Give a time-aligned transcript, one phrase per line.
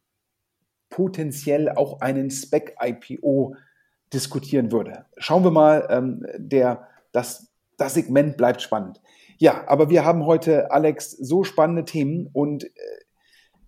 [0.89, 3.55] potenziell auch einen Spec-IPO
[4.11, 5.05] diskutieren würde.
[5.17, 9.01] Schauen wir mal, ähm, der, das, das Segment bleibt spannend.
[9.37, 12.69] Ja, aber wir haben heute, Alex, so spannende Themen und äh,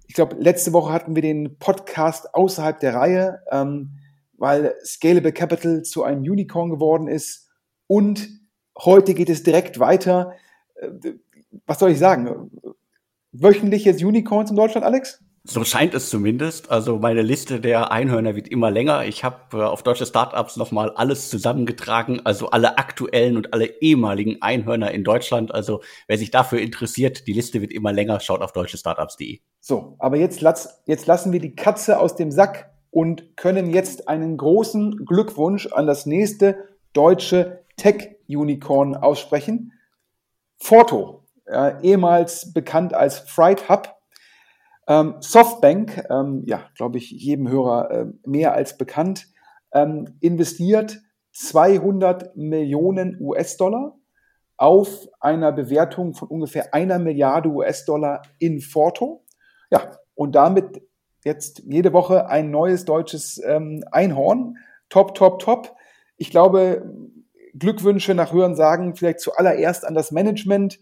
[0.08, 4.00] ich glaube, letzte Woche hatten wir den Podcast außerhalb der Reihe, ähm,
[4.38, 7.50] weil Scalable Capital zu einem Unicorn geworden ist
[7.88, 8.28] und
[8.78, 10.34] heute geht es direkt weiter.
[10.81, 11.14] Äh,
[11.66, 12.52] was soll ich sagen?
[13.31, 15.24] Wöchentlich jetzt Unicorns in Deutschland, Alex?
[15.44, 16.69] So scheint es zumindest.
[16.69, 19.06] Also meine Liste der Einhörner wird immer länger.
[19.06, 24.41] Ich habe äh, auf deutsche Startups nochmal alles zusammengetragen, also alle aktuellen und alle ehemaligen
[24.41, 25.52] Einhörner in Deutschland.
[25.52, 29.40] Also wer sich dafür interessiert, die Liste wird immer länger, schaut auf deutschestartups.de.
[29.59, 30.41] So, aber jetzt,
[30.86, 35.88] jetzt lassen wir die Katze aus dem Sack und können jetzt einen großen Glückwunsch an
[35.88, 36.58] das nächste
[36.94, 39.72] deutsche Tech-Unicorn aussprechen.
[40.62, 43.96] Forto äh, ehemals bekannt als Fright Hub.
[44.88, 49.28] Ähm, Softbank, ähm, ja, glaube ich, jedem Hörer äh, mehr als bekannt,
[49.74, 51.00] ähm, investiert
[51.34, 53.98] 200 Millionen US-Dollar
[54.58, 59.24] auf einer Bewertung von ungefähr einer Milliarde US-Dollar in Forto.
[59.72, 60.84] Ja, und damit
[61.24, 64.58] jetzt jede Woche ein neues deutsches ähm, Einhorn.
[64.90, 65.76] Top, top, top.
[66.18, 66.88] Ich glaube,
[67.58, 70.80] Glückwünsche nach Hören sagen vielleicht zuallererst an das Management,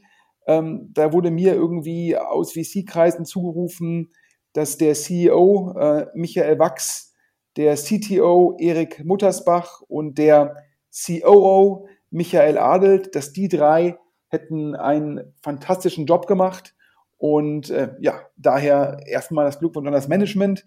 [0.50, 4.12] ähm, da wurde mir irgendwie aus VC-Kreisen zugerufen,
[4.53, 7.13] dass der CEO äh, Michael Wachs,
[7.56, 10.56] der CTO Erik Muttersbach und der
[10.91, 13.97] COO Michael Adelt, dass die drei
[14.30, 16.75] hätten einen fantastischen Job gemacht.
[17.18, 20.66] Und äh, ja, daher erstmal das Glückwunsch an das Management.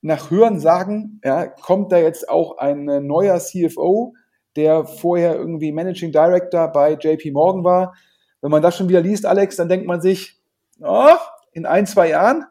[0.00, 4.14] Nach Hören sagen, ja, kommt da jetzt auch ein neuer CFO,
[4.56, 7.94] der vorher irgendwie Managing Director bei JP Morgan war.
[8.40, 10.40] Wenn man das schon wieder liest, Alex, dann denkt man sich,
[10.80, 11.16] oh,
[11.52, 12.46] in ein, zwei Jahren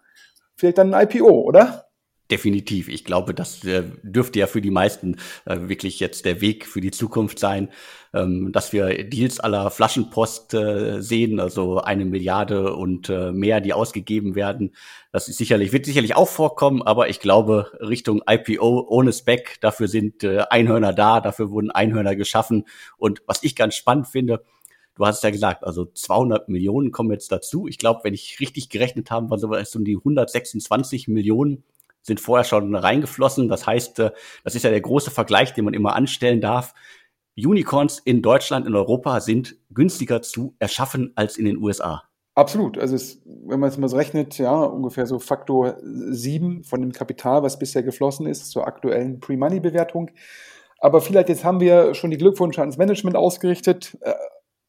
[0.55, 1.88] vielleicht dann ein IPO, oder?
[2.31, 2.89] Definitiv.
[2.89, 5.15] Ich glaube, das äh, dürfte ja für die meisten
[5.45, 7.69] äh, wirklich jetzt der Weg für die Zukunft sein,
[8.13, 13.73] ähm, dass wir Deals aller Flaschenpost äh, sehen, also eine Milliarde und äh, mehr, die
[13.73, 14.75] ausgegeben werden.
[15.11, 19.87] Das ist sicherlich, wird sicherlich auch vorkommen, aber ich glaube, Richtung IPO ohne Spec, dafür
[19.87, 22.65] sind äh, Einhörner da, dafür wurden Einhörner geschaffen.
[22.97, 24.43] Und was ich ganz spannend finde,
[24.95, 27.67] Du hast ja gesagt, also 200 Millionen kommen jetzt dazu.
[27.67, 31.63] Ich glaube, wenn ich richtig gerechnet habe, war sowas um die 126 Millionen
[32.09, 33.47] sind vorher schon reingeflossen.
[33.47, 34.11] Das heißt, äh,
[34.43, 36.73] das ist ja der große Vergleich, den man immer anstellen darf.
[37.37, 42.03] Unicorns in Deutschland, in Europa sind günstiger zu erschaffen als in den USA.
[42.35, 42.77] Absolut.
[42.77, 47.43] Also es, wenn man es mal rechnet, ja, ungefähr so Faktor 7 von dem Kapital,
[47.43, 50.11] was bisher geflossen ist, zur aktuellen Pre-Money-Bewertung.
[50.79, 53.97] Aber vielleicht jetzt haben wir schon die Glückwünsche ans Management ausgerichtet.
[54.01, 54.13] Äh,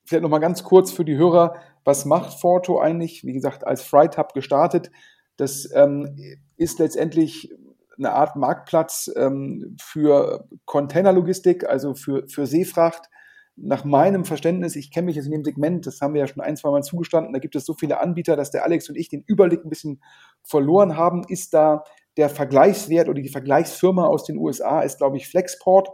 [0.04, 1.54] vielleicht nochmal ganz kurz für die Hörer,
[1.84, 3.24] was macht Forto eigentlich?
[3.24, 4.90] Wie gesagt, als Freight Hub gestartet.
[5.36, 6.16] Das ähm,
[6.60, 7.50] ist letztendlich
[7.96, 13.08] eine Art Marktplatz ähm, für Containerlogistik, also für, für Seefracht.
[13.56, 16.42] Nach meinem Verständnis, ich kenne mich jetzt in dem Segment, das haben wir ja schon
[16.42, 19.08] ein, zwei Mal zugestanden, da gibt es so viele Anbieter, dass der Alex und ich
[19.08, 20.02] den Überblick ein bisschen
[20.42, 21.24] verloren haben.
[21.28, 21.82] Ist da
[22.18, 25.88] der Vergleichswert oder die Vergleichsfirma aus den USA, ist glaube ich Flexport.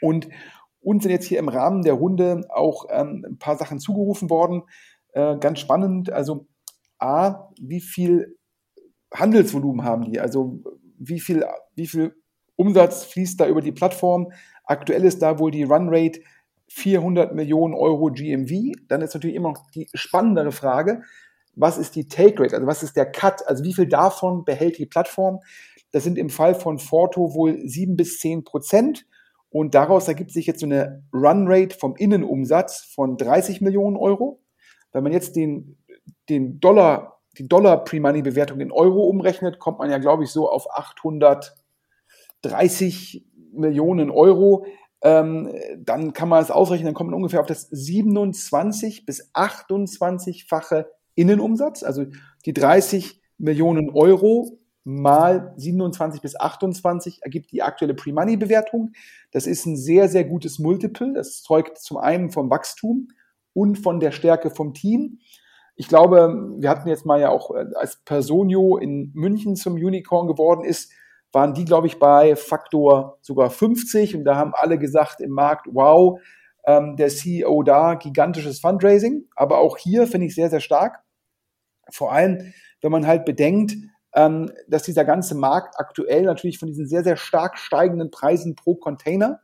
[0.00, 0.28] Und
[0.80, 4.62] uns sind jetzt hier im Rahmen der Runde auch ähm, ein paar Sachen zugerufen worden.
[5.14, 6.12] Äh, ganz spannend.
[6.12, 6.46] Also
[6.98, 8.36] A, wie viel
[9.14, 10.20] Handelsvolumen haben die?
[10.20, 10.60] Also
[10.98, 11.44] wie viel,
[11.74, 12.14] wie viel
[12.56, 14.32] Umsatz fließt da über die Plattform?
[14.64, 16.20] Aktuell ist da wohl die Runrate
[16.68, 18.72] 400 Millionen Euro GMV.
[18.88, 21.02] Dann ist natürlich immer noch die spannendere Frage,
[21.56, 22.54] was ist die Take Rate?
[22.56, 23.46] Also was ist der Cut?
[23.46, 25.40] Also wie viel davon behält die Plattform?
[25.92, 29.06] Das sind im Fall von Forto wohl sieben bis zehn Prozent.
[29.50, 34.42] Und daraus ergibt sich jetzt so eine Runrate vom Innenumsatz von 30 Millionen Euro.
[34.90, 35.78] Wenn man jetzt den,
[36.28, 43.26] den Dollar die Dollar-Pre-Money-Bewertung in Euro umrechnet, kommt man ja, glaube ich, so auf 830
[43.52, 44.66] Millionen Euro.
[45.02, 50.86] Ähm, dann kann man es ausrechnen, dann kommt man ungefähr auf das 27 bis 28-fache
[51.14, 51.82] Innenumsatz.
[51.82, 52.06] Also
[52.46, 58.92] die 30 Millionen Euro mal 27 bis 28 ergibt die aktuelle Pre-Money-Bewertung.
[59.30, 61.14] Das ist ein sehr, sehr gutes Multiple.
[61.14, 63.08] Das zeugt zum einen vom Wachstum
[63.54, 65.20] und von der Stärke vom Team.
[65.76, 70.26] Ich glaube, wir hatten jetzt mal ja auch, äh, als Personio in München zum Unicorn
[70.26, 70.92] geworden ist,
[71.32, 75.66] waren die, glaube ich, bei Faktor sogar 50 und da haben alle gesagt im Markt,
[75.70, 76.20] wow,
[76.66, 79.28] ähm, der CEO da, gigantisches Fundraising.
[79.34, 81.02] Aber auch hier finde ich sehr, sehr stark.
[81.90, 83.74] Vor allem, wenn man halt bedenkt,
[84.14, 88.76] ähm, dass dieser ganze Markt aktuell natürlich von diesen sehr, sehr stark steigenden Preisen pro
[88.76, 89.40] Container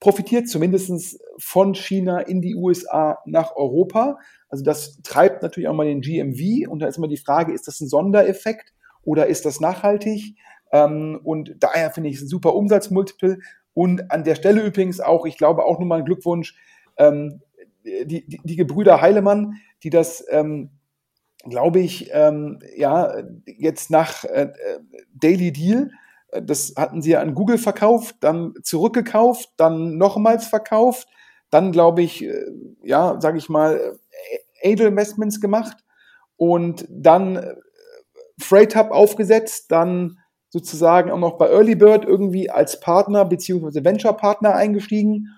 [0.00, 4.18] profitiert, zumindest von China in die USA nach Europa.
[4.48, 7.68] Also das treibt natürlich auch mal den GMV und da ist immer die Frage, ist
[7.68, 10.36] das ein Sondereffekt oder ist das nachhaltig?
[10.72, 13.38] Ähm, und daher finde ich es ein super Umsatzmultiple.
[13.74, 16.56] Und an der Stelle übrigens auch, ich glaube auch nochmal ein Glückwunsch,
[16.96, 17.42] ähm,
[17.84, 20.70] die, die, die Gebrüder Heilemann, die das, ähm,
[21.48, 23.14] glaube ich, ja,
[23.46, 24.52] jetzt nach äh,
[25.14, 25.94] Daily Deal, äh,
[26.42, 31.08] das hatten sie ja an Google verkauft, dann zurückgekauft, dann nochmals verkauft,
[31.50, 32.46] dann glaube ich, äh,
[32.82, 33.98] ja, sage ich mal,
[34.64, 35.76] Angel Investments gemacht
[36.36, 37.54] und dann äh,
[38.38, 40.18] Freight Hub aufgesetzt, dann
[40.48, 45.28] sozusagen auch noch bei Early Bird irgendwie als Partner beziehungsweise Venture Partner eingestiegen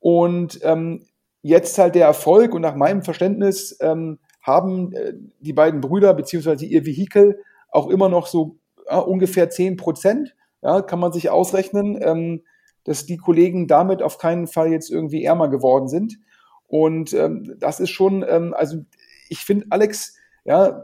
[0.00, 1.06] und ähm,
[1.42, 6.66] jetzt halt der Erfolg und nach meinem Verständnis ähm, haben äh, die beiden Brüder beziehungsweise
[6.66, 8.56] ihr Vehikel auch immer noch so
[8.90, 12.42] ja, ungefähr 10 Prozent, ja, kann man sich ausrechnen, ähm,
[12.84, 16.18] dass die Kollegen damit auf keinen Fall jetzt irgendwie ärmer geworden sind.
[16.66, 18.84] Und ähm, das ist schon, ähm, also
[19.28, 20.82] ich finde Alex, ja,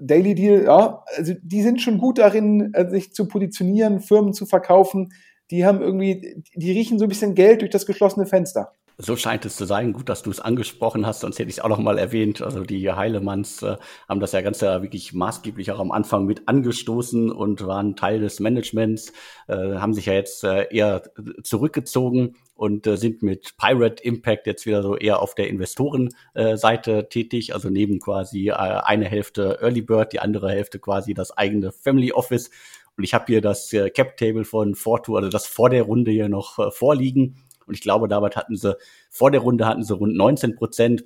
[0.00, 4.46] Daily Deal, ja, also die sind schon gut darin, äh, sich zu positionieren, Firmen zu
[4.46, 5.12] verkaufen.
[5.50, 8.72] Die haben irgendwie, die riechen so ein bisschen Geld durch das geschlossene Fenster.
[8.98, 9.92] So scheint es zu sein.
[9.92, 12.40] Gut, dass du es angesprochen hast, sonst hätte ich es auch noch mal erwähnt.
[12.40, 13.76] Also die Heilemanns äh,
[14.08, 18.20] haben das ja ganz ja wirklich maßgeblich auch am Anfang mit angestoßen und waren Teil
[18.20, 19.12] des Managements,
[19.48, 21.02] äh, haben sich ja jetzt äh, eher
[21.42, 27.08] zurückgezogen und äh, sind mit Pirate Impact jetzt wieder so eher auf der Investorenseite äh,
[27.10, 27.52] tätig.
[27.52, 32.12] Also neben quasi äh, eine Hälfte Early Bird, die andere Hälfte quasi das eigene Family
[32.12, 32.50] Office.
[32.96, 36.10] Und ich habe hier das äh, Cap Table von Fortu, also das vor der Runde
[36.12, 37.36] hier noch äh, vorliegen.
[37.66, 38.76] Und ich glaube, damit hatten sie,
[39.10, 41.04] vor der Runde hatten sie rund 19 Prozent.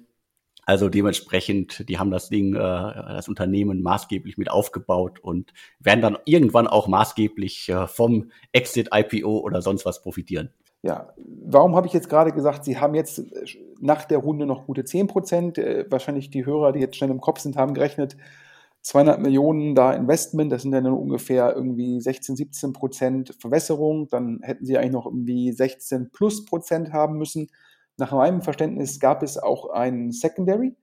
[0.66, 6.18] Also dementsprechend, die haben das Ding, äh, das Unternehmen maßgeblich mit aufgebaut und werden dann
[6.26, 10.50] irgendwann auch maßgeblich äh, vom Exit IPO oder sonst was profitieren.
[10.82, 13.44] Ja, warum habe ich jetzt gerade gesagt, Sie haben jetzt äh,
[13.80, 15.58] nach der Runde noch gute 10 Prozent?
[15.58, 18.16] Äh, wahrscheinlich die Hörer, die jetzt schnell im Kopf sind, haben gerechnet,
[18.82, 24.08] 200 Millionen da Investment, das sind dann ungefähr irgendwie 16, 17 Prozent Verwässerung.
[24.08, 27.48] Dann hätten sie eigentlich noch irgendwie 16 plus Prozent haben müssen.
[27.98, 30.74] Nach meinem Verständnis gab es auch ein Secondary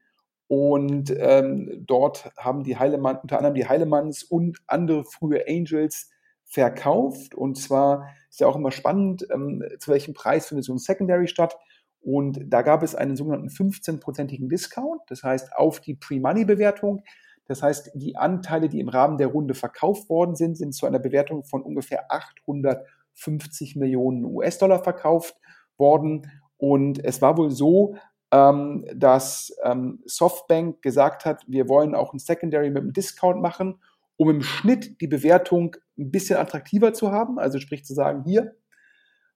[0.48, 6.10] und ähm, dort haben die Heilemann, unter anderem die Heilemanns und andere frühe Angels
[6.46, 7.36] verkauft.
[7.36, 11.27] Und zwar ist ja auch immer spannend, ähm, zu welchem Preis findet so ein Secondary
[11.27, 11.58] statt.
[12.00, 17.04] Und da gab es einen sogenannten 15-prozentigen Discount, das heißt auf die Pre-Money-Bewertung.
[17.48, 21.00] Das heißt, die Anteile, die im Rahmen der Runde verkauft worden sind, sind zu einer
[21.00, 25.36] Bewertung von ungefähr 850 Millionen US-Dollar verkauft
[25.77, 26.30] worden.
[26.58, 27.96] Und es war wohl so,
[28.32, 33.80] ähm, dass ähm, Softbank gesagt hat, wir wollen auch ein Secondary mit einem Discount machen,
[34.18, 37.39] um im Schnitt die Bewertung ein bisschen attraktiver zu haben.
[37.39, 38.56] Also sprich zu sagen, hier,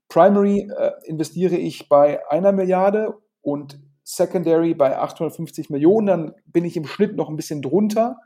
[0.10, 3.80] Primary äh, investiere ich bei einer Milliarde und
[4.16, 8.18] Secondary bei 850 Millionen, dann bin ich im Schnitt noch ein bisschen drunter.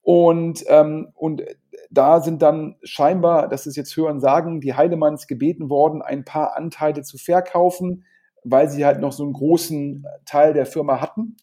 [0.00, 1.42] Und, ähm, und
[1.90, 6.56] da sind dann scheinbar, das ist jetzt Hören sagen, die Heidemanns gebeten worden, ein paar
[6.56, 8.04] Anteile zu verkaufen,
[8.42, 11.36] weil sie halt noch so einen großen Teil der Firma hatten.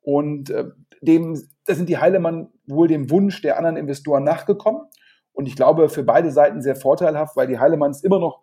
[0.00, 0.66] Und äh,
[1.02, 4.82] dem, da sind die Heilemann wohl dem Wunsch der anderen Investoren nachgekommen.
[5.32, 8.40] Und ich glaube, für beide Seiten sehr vorteilhaft, weil die Heilemanns immer noch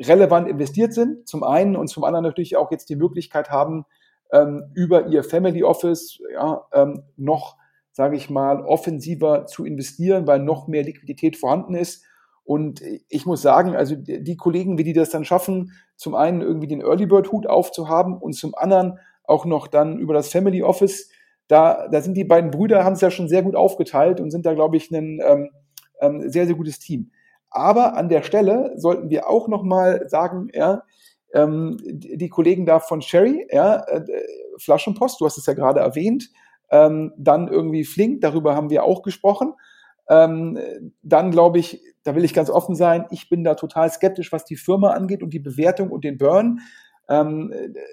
[0.00, 3.84] relevant investiert sind, zum einen und zum anderen natürlich auch jetzt die Möglichkeit haben,
[4.32, 7.56] ähm, über ihr Family Office ja, ähm, noch,
[7.92, 12.04] sage ich mal, offensiver zu investieren, weil noch mehr Liquidität vorhanden ist.
[12.44, 16.66] Und ich muss sagen, also die Kollegen, wie die das dann schaffen, zum einen irgendwie
[16.66, 21.08] den Early Bird Hut aufzuhaben und zum anderen auch noch dann über das Family Office,
[21.46, 24.46] da, da sind die beiden Brüder, haben es ja schon sehr gut aufgeteilt und sind
[24.46, 25.50] da, glaube ich, ein ähm,
[26.00, 27.12] ähm, sehr, sehr gutes Team.
[27.50, 30.82] Aber an der Stelle sollten wir auch nochmal sagen, ja,
[31.34, 34.04] ähm, die, Kollegen da von Sherry, ja, äh,
[34.58, 36.30] Flaschenpost, du hast es ja gerade erwähnt,
[36.70, 39.54] ähm, dann irgendwie Flink, darüber haben wir auch gesprochen.
[40.08, 40.58] Ähm,
[41.02, 44.44] dann glaube ich, da will ich ganz offen sein, ich bin da total skeptisch, was
[44.44, 46.60] die Firma angeht und die Bewertung und den Burn.
[47.08, 47.52] Ähm,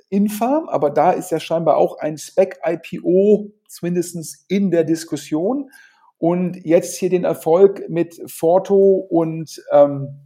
[0.10, 5.70] Infarm, aber da ist ja scheinbar auch ein Spec-IPO zumindest in der Diskussion.
[6.18, 10.20] Und jetzt hier den Erfolg mit Forto und ähm,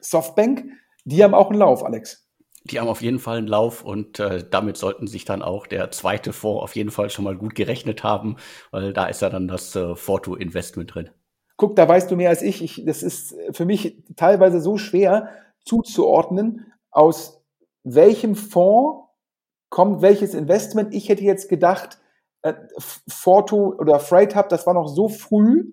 [0.00, 0.64] Softbank,
[1.04, 2.23] die haben auch einen Lauf, Alex.
[2.64, 5.90] Die haben auf jeden Fall einen Lauf und äh, damit sollten sich dann auch der
[5.90, 8.36] zweite Fonds auf jeden Fall schon mal gut gerechnet haben,
[8.70, 11.10] weil da ist ja dann das äh, Forto-Investment drin.
[11.56, 12.62] Guck, da weißt du mehr als ich.
[12.62, 12.84] ich.
[12.86, 15.28] Das ist für mich teilweise so schwer
[15.64, 17.42] zuzuordnen, aus
[17.84, 19.08] welchem Fonds
[19.68, 20.94] kommt welches Investment.
[20.94, 21.98] Ich hätte jetzt gedacht,
[22.42, 25.72] äh, Forto oder Freight Hub, das war noch so früh,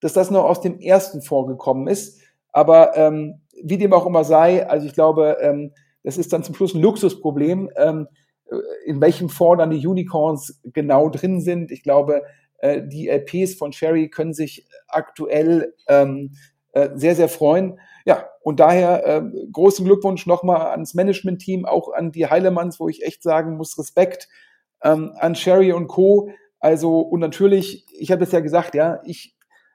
[0.00, 2.20] dass das noch aus dem ersten Fonds gekommen ist.
[2.52, 5.72] Aber ähm, wie dem auch immer sei, also ich glaube, ähm,
[6.04, 8.06] das ist dann zum Schluss ein Luxusproblem, ähm,
[8.46, 8.56] äh,
[8.86, 11.72] in welchem Fonds dann die Unicorns genau drin sind.
[11.72, 12.22] Ich glaube,
[12.58, 16.32] äh, die LPs von Sherry können sich aktuell ähm,
[16.72, 17.80] äh, sehr, sehr freuen.
[18.04, 23.02] Ja, und daher äh, großen Glückwunsch nochmal ans Management-Team, auch an die Heilemanns, wo ich
[23.02, 24.28] echt sagen muss, Respekt
[24.82, 26.30] ähm, an Sherry und Co.
[26.60, 29.34] Also, und natürlich, ich habe es ja gesagt, ja, ich,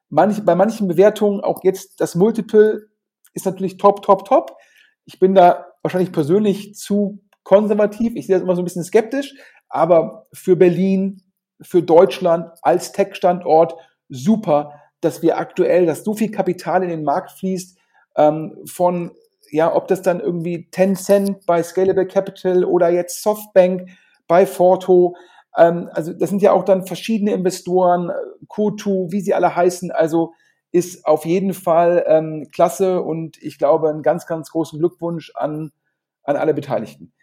[0.10, 2.88] manch, bei manchen Bewertungen, auch jetzt das Multiple
[3.34, 4.58] ist natürlich top, top, top.
[5.06, 8.14] Ich bin da wahrscheinlich persönlich zu konservativ.
[8.16, 9.34] Ich sehe das immer so ein bisschen skeptisch,
[9.70, 11.22] aber für Berlin,
[11.62, 13.76] für Deutschland als Tech-Standort
[14.10, 17.78] super, dass wir aktuell, dass so viel Kapital in den Markt fließt,
[18.18, 19.12] ähm, von,
[19.52, 23.90] ja, ob das dann irgendwie Tencent bei Scalable Capital oder jetzt Softbank,
[24.28, 25.16] bei Forto.
[25.58, 28.12] Ähm, also das sind ja auch dann verschiedene Investoren,
[28.48, 29.92] Kotu, wie sie alle heißen.
[29.92, 30.34] Also
[30.72, 35.72] ist auf jeden Fall ähm, klasse und ich glaube einen ganz, ganz großen Glückwunsch an,
[36.24, 37.14] an alle Beteiligten.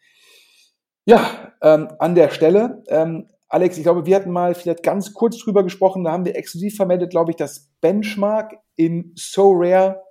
[1.05, 5.38] Ja, ähm, an der Stelle, ähm, Alex, ich glaube, wir hatten mal vielleicht ganz kurz
[5.38, 10.03] drüber gesprochen, da haben wir exklusiv vermeldet, glaube ich, das Benchmark in So Rare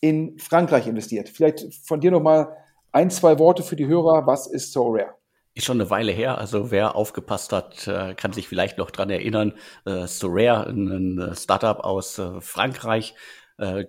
[0.00, 1.28] in Frankreich investiert.
[1.28, 2.56] Vielleicht von dir nochmal
[2.92, 4.26] ein, zwei Worte für die Hörer.
[4.26, 5.15] Was ist So Rare?
[5.56, 9.08] Ist schon eine Weile her, also wer aufgepasst hat, äh, kann sich vielleicht noch dran
[9.08, 9.54] erinnern.
[9.86, 13.14] Äh, Sorare, ein äh, Startup aus Frankreich,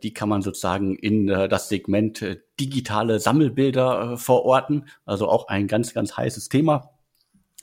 [0.02, 2.26] die kann man sozusagen in das Segment
[2.58, 4.88] digitale Sammelbilder verorten.
[5.06, 6.92] Also auch ein ganz, ganz heißes Thema.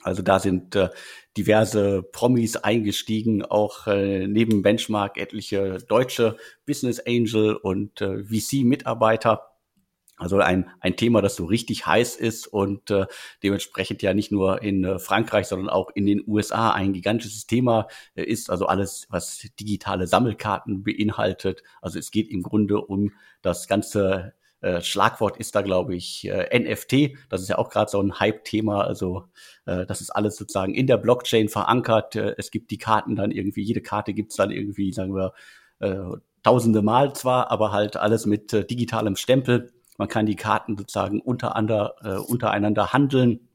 [0.03, 0.77] Also da sind
[1.35, 9.54] diverse Promis eingestiegen, auch neben Benchmark etliche deutsche Business Angel und VC-Mitarbeiter.
[10.17, 13.05] Also ein, ein Thema, das so richtig heiß ist und äh,
[13.43, 17.87] dementsprechend ja nicht nur in äh, Frankreich, sondern auch in den USA ein gigantisches Thema
[18.15, 18.49] äh, ist.
[18.49, 21.63] Also alles, was digitale Sammelkarten beinhaltet.
[21.81, 26.57] Also es geht im Grunde um das ganze äh, Schlagwort ist da, glaube ich, äh,
[26.57, 27.17] NFT.
[27.29, 28.85] Das ist ja auch gerade so ein Hype-Thema.
[28.85, 29.25] Also
[29.65, 32.15] äh, das ist alles sozusagen in der Blockchain verankert.
[32.15, 35.33] Äh, es gibt die Karten dann irgendwie, jede Karte gibt's dann irgendwie, sagen wir,
[35.79, 39.71] äh, tausende Mal zwar, aber halt alles mit äh, digitalem Stempel.
[39.97, 43.47] Man kann die Karten sozusagen untereinander, äh, untereinander handeln.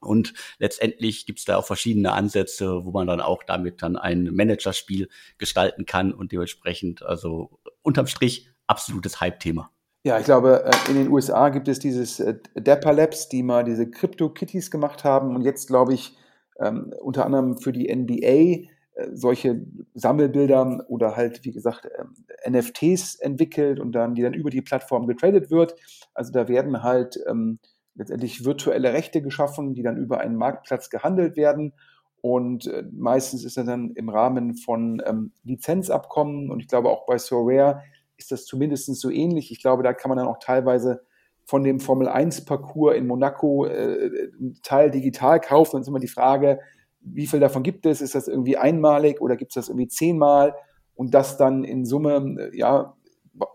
[0.00, 4.24] Und letztendlich gibt es da auch verschiedene Ansätze, wo man dann auch damit dann ein
[4.32, 9.70] Managerspiel gestalten kann und dementsprechend, also unterm Strich, absolutes Hype-Thema.
[10.02, 13.64] Ja, ich glaube, äh, in den USA gibt es dieses äh, Dapper Labs, die mal
[13.64, 16.16] diese Crypto-Kitties gemacht haben und jetzt, glaube ich,
[16.58, 18.70] ähm, unter anderem für die NBA
[19.12, 22.14] solche Sammelbilder oder halt, wie gesagt, ähm,
[22.52, 25.74] NFTs entwickelt und dann, die dann über die Plattform getradet wird.
[26.14, 27.58] Also da werden halt ähm,
[27.94, 31.72] letztendlich virtuelle Rechte geschaffen, die dann über einen Marktplatz gehandelt werden.
[32.20, 36.50] Und äh, meistens ist das dann im Rahmen von ähm, Lizenzabkommen.
[36.50, 37.82] Und ich glaube auch bei Sorare
[38.16, 39.50] ist das zumindest so ähnlich.
[39.50, 41.02] Ich glaube, da kann man dann auch teilweise
[41.46, 44.30] von dem Formel 1 Parcours in Monaco äh,
[44.62, 46.60] Teil digital kauft, dann ist immer die Frage,
[47.00, 48.00] wie viel davon gibt es?
[48.00, 50.54] Ist das irgendwie einmalig oder gibt es das irgendwie zehnmal?
[50.94, 52.94] Und das dann in Summe, ja,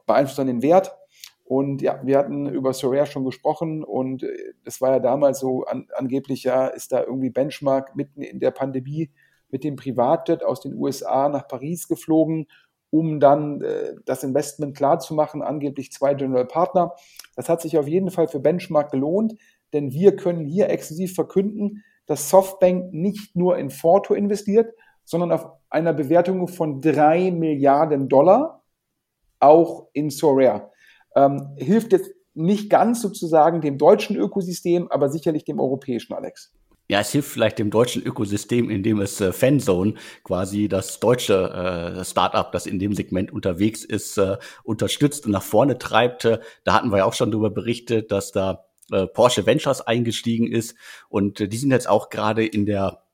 [0.05, 0.95] beeinflusst dann den Wert.
[1.43, 4.25] Und ja, wir hatten über Sorare schon gesprochen und
[4.63, 8.49] es war ja damals so, an, angeblich ja, ist da irgendwie Benchmark mitten in der
[8.49, 9.11] Pandemie
[9.49, 12.47] mit dem Privatjet aus den USA nach Paris geflogen,
[12.89, 16.93] um dann äh, das Investment klarzumachen, angeblich zwei General Partner.
[17.35, 19.35] Das hat sich auf jeden Fall für Benchmark gelohnt,
[19.71, 25.47] denn wir können hier exklusiv verkünden, dass Softbank nicht nur in Forto investiert, sondern auf
[25.69, 28.63] einer Bewertung von drei Milliarden Dollar
[29.39, 30.71] auch in Sorare.
[31.15, 36.51] Ähm, hilft jetzt nicht ganz sozusagen dem deutschen Ökosystem, aber sicherlich dem europäischen, Alex.
[36.87, 42.05] Ja, es hilft vielleicht dem deutschen Ökosystem, indem es äh, Fanzone, quasi das deutsche äh,
[42.05, 46.25] Startup, das in dem Segment unterwegs ist, äh, unterstützt und nach vorne treibt.
[46.25, 50.47] Äh, da hatten wir ja auch schon darüber berichtet, dass da äh, Porsche Ventures eingestiegen
[50.47, 50.75] ist
[51.09, 53.05] und äh, die sind jetzt auch gerade in der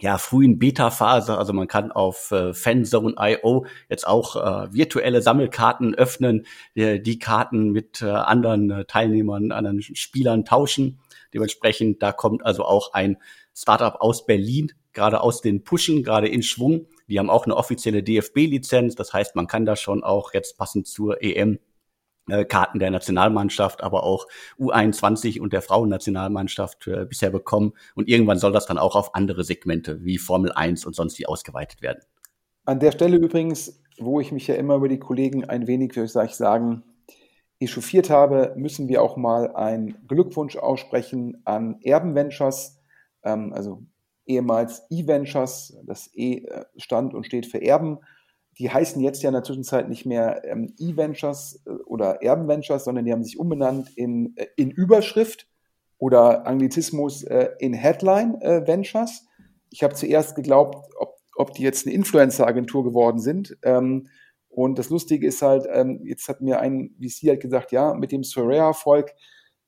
[0.00, 1.36] ja, frühen Beta-Phase.
[1.36, 7.70] Also man kann auf äh, Fanzone.io jetzt auch äh, virtuelle Sammelkarten öffnen, äh, die Karten
[7.70, 11.00] mit äh, anderen äh, Teilnehmern, anderen Spielern tauschen.
[11.34, 13.18] Dementsprechend, da kommt also auch ein
[13.54, 16.86] Startup aus Berlin, gerade aus den Pushen, gerade in Schwung.
[17.08, 18.94] Die haben auch eine offizielle DFB-Lizenz.
[18.94, 21.58] Das heißt, man kann da schon auch jetzt passend zur EM
[22.44, 24.26] Karten der Nationalmannschaft, aber auch
[24.58, 27.72] U21 und der Frauennationalmannschaft äh, bisher bekommen.
[27.94, 31.26] Und irgendwann soll das dann auch auf andere Segmente wie Formel 1 und sonst wie
[31.26, 32.00] ausgeweitet werden.
[32.64, 36.06] An der Stelle übrigens, wo ich mich ja immer über die Kollegen ein wenig, wie
[36.06, 36.82] soll ich sagen,
[37.60, 42.80] echauffiert habe, müssen wir auch mal einen Glückwunsch aussprechen an Erben Ventures,
[43.24, 43.82] ähm, also
[44.26, 47.98] ehemals E-Ventures, das E äh, stand und steht für Erben
[48.58, 53.04] die heißen jetzt ja in der Zwischenzeit nicht mehr ähm, E-Ventures äh, oder Erben-Ventures, sondern
[53.04, 55.46] die haben sich umbenannt in, äh, in Überschrift
[55.98, 59.20] oder Anglizismus äh, in Headline-Ventures.
[59.20, 63.56] Äh, ich habe zuerst geglaubt, ob, ob die jetzt eine Influencer-Agentur geworden sind.
[63.62, 64.08] Ähm,
[64.48, 68.10] und das Lustige ist halt, ähm, jetzt hat mir ein VC halt gesagt, ja, mit
[68.10, 69.14] dem Soraya-Erfolg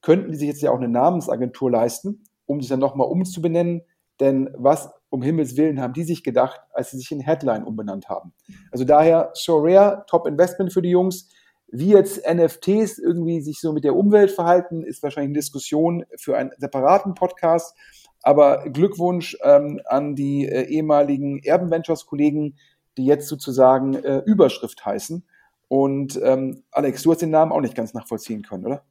[0.00, 3.82] könnten die sich jetzt ja auch eine Namensagentur leisten, um sich dann nochmal umzubenennen.
[4.18, 8.08] Denn was um Himmels Willen haben die sich gedacht, als sie sich in Headline umbenannt
[8.08, 8.32] haben?
[8.70, 11.28] Also daher so rare, Top Investment für die Jungs.
[11.72, 16.36] Wie jetzt NFTs irgendwie sich so mit der Umwelt verhalten, ist wahrscheinlich eine Diskussion für
[16.36, 17.76] einen separaten Podcast.
[18.22, 22.56] Aber Glückwunsch ähm, an die äh, ehemaligen Erben Ventures Kollegen,
[22.96, 25.24] die jetzt sozusagen äh, Überschrift heißen.
[25.68, 28.84] Und ähm, Alex, du hast den Namen auch nicht ganz nachvollziehen können, oder?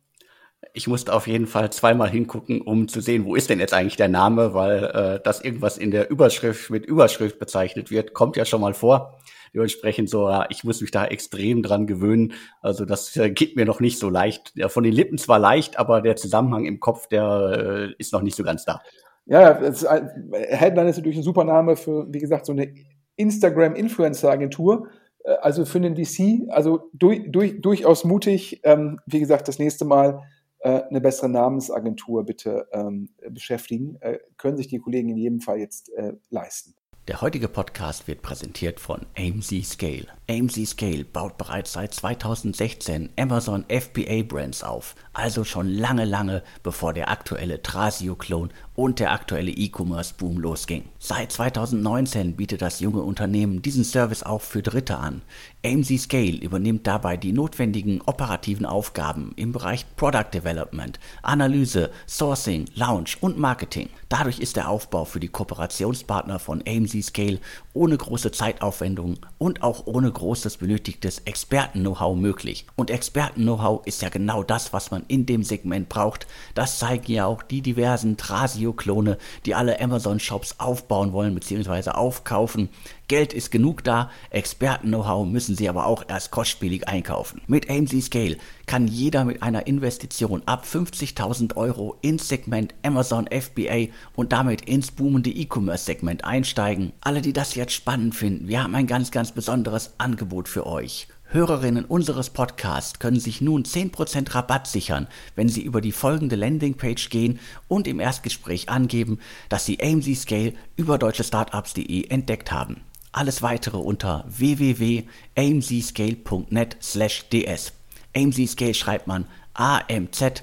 [0.74, 3.96] Ich musste auf jeden Fall zweimal hingucken, um zu sehen, wo ist denn jetzt eigentlich
[3.96, 8.46] der Name, weil äh, dass irgendwas in der Überschrift mit Überschrift bezeichnet wird, kommt ja
[8.46, 9.20] schon mal vor.
[9.54, 12.34] Dementsprechend so, ich muss mich da extrem dran gewöhnen.
[12.62, 14.52] Also das äh, geht mir noch nicht so leicht.
[14.56, 18.22] Ja, von den Lippen zwar leicht, aber der Zusammenhang im Kopf, der äh, ist noch
[18.22, 18.82] nicht so ganz da.
[19.26, 22.74] Ja, ist, Headline ist natürlich ein super Name für, wie gesagt, so eine
[23.16, 24.88] Instagram-Influencer-Agentur.
[25.24, 28.62] Äh, also für den VC, also durch, durch, durchaus mutig.
[28.64, 34.58] Ähm, wie gesagt, das nächste Mal äh, eine bessere Namensagentur bitte ähm, beschäftigen, äh, können
[34.58, 36.76] sich die Kollegen in jedem Fall jetzt äh, leisten.
[37.10, 40.06] Der heutige Podcast wird präsentiert von AMZ Scale.
[40.30, 46.94] AMZ Scale baut bereits seit 2016 Amazon FBA Brands auf, also schon lange, lange bevor
[46.94, 50.86] der aktuelle Trasio-Klon und der aktuelle E-Commerce-Boom losging.
[51.00, 55.22] Seit 2019 bietet das junge Unternehmen diesen Service auch für Dritte an.
[55.66, 63.18] AMZ Scale übernimmt dabei die notwendigen operativen Aufgaben im Bereich Product Development, Analyse, Sourcing, Launch
[63.20, 63.90] und Marketing.
[64.08, 67.40] Dadurch ist der Aufbau für die Kooperationspartner von AMZ Scale
[67.74, 72.66] ohne große Zeitaufwendung und auch ohne großes benötigtes Experten-Know-how möglich.
[72.78, 76.28] Und Experten-Know-how ist ja genau das, was man in dem Segment braucht.
[76.56, 81.92] Das zeigen ja auch die diversen Trasio-Klone, die alle Amazon-Shops aufbauen wollen bzw.
[81.92, 82.70] aufkaufen.
[83.10, 87.42] Geld ist genug da, Experten-Know-how müssen Sie aber auch erst kostspielig einkaufen.
[87.48, 93.92] Mit AMC Scale kann jeder mit einer Investition ab 50.000 Euro ins Segment Amazon FBA
[94.16, 96.94] und damit ins boomende E-Commerce-Segment einsteigen.
[97.02, 101.08] Alle, die das jetzt spannend finden, wir haben ein ganz, ganz besonderes Angebot für euch.
[101.32, 107.12] Hörerinnen unseres Podcasts können sich nun 10% Rabatt sichern, wenn sie über die folgende Landingpage
[107.12, 112.82] gehen und im Erstgespräch angeben, dass sie AMZ Scale über deutschestartups.de entdeckt haben.
[113.12, 117.74] Alles weitere unter www.amzscale.net slash ds.
[118.16, 120.40] AMZ Scale schreibt man A-M-Z-S-C-A-L-E.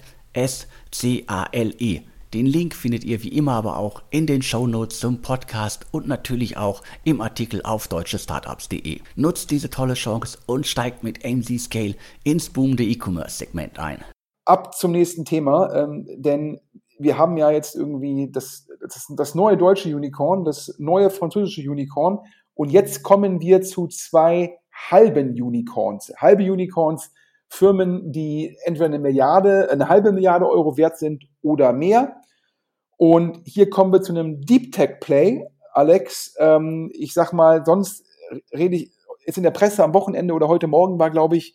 [2.35, 6.09] Den Link findet ihr wie immer aber auch in den Show Notes zum Podcast und
[6.09, 9.01] natürlich auch im Artikel auf deutschestartups.de.
[9.15, 14.05] Nutzt diese tolle Chance und steigt mit AMZ Scale ins boomende E-Commerce-Segment ein.
[14.45, 16.61] ab zum nächsten Thema, ähm, denn
[16.99, 22.21] wir haben ja jetzt irgendwie das, das, das neue deutsche Unicorn, das neue französische Unicorn
[22.55, 26.13] und jetzt kommen wir zu zwei halben Unicorns.
[26.17, 27.13] Halbe Unicorns,
[27.49, 32.17] Firmen, die entweder eine Milliarde, eine halbe Milliarde Euro wert sind oder mehr.
[32.97, 35.47] Und hier kommen wir zu einem Deep Tech Play.
[35.73, 38.05] Alex, ähm, ich sag mal, sonst
[38.53, 38.93] rede ich,
[39.25, 41.55] jetzt in der Presse am Wochenende oder heute Morgen war, glaube ich,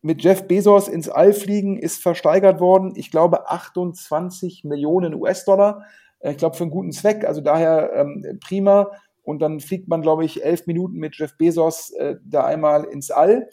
[0.00, 2.92] mit Jeff Bezos ins All fliegen ist versteigert worden.
[2.96, 5.84] Ich glaube 28 Millionen US-Dollar.
[6.18, 7.24] Äh, ich glaube für einen guten Zweck.
[7.24, 8.90] Also daher ähm, prima.
[9.22, 13.12] Und dann fliegt man, glaube ich, elf Minuten mit Jeff Bezos äh, da einmal ins
[13.12, 13.48] All.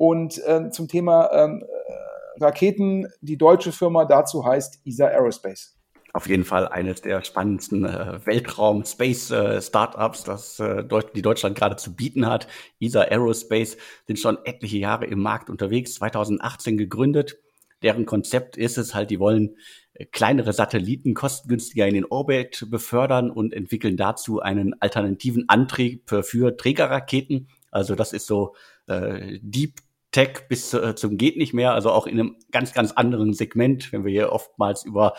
[0.00, 5.76] Und äh, zum Thema ähm, äh, Raketen, die deutsche Firma dazu heißt ESA Aerospace
[6.12, 10.82] auf jeden Fall eines der spannendsten äh, Weltraum-Space-Startups, äh, das äh,
[11.14, 12.48] die Deutschland gerade zu bieten hat.
[12.80, 13.76] ESA Aerospace
[14.08, 17.38] sind schon etliche Jahre im Markt unterwegs, 2018 gegründet.
[17.84, 19.54] Deren Konzept ist es halt, die wollen
[19.94, 26.24] äh, kleinere Satelliten kostengünstiger in den Orbit befördern und entwickeln dazu einen alternativen Antrieb für,
[26.24, 27.46] für Trägerraketen.
[27.70, 28.56] Also das ist so
[28.88, 29.74] äh, Deep
[30.12, 33.92] Tech bis äh, zum geht nicht mehr, also auch in einem ganz, ganz anderen Segment,
[33.92, 35.14] wenn wir hier oftmals über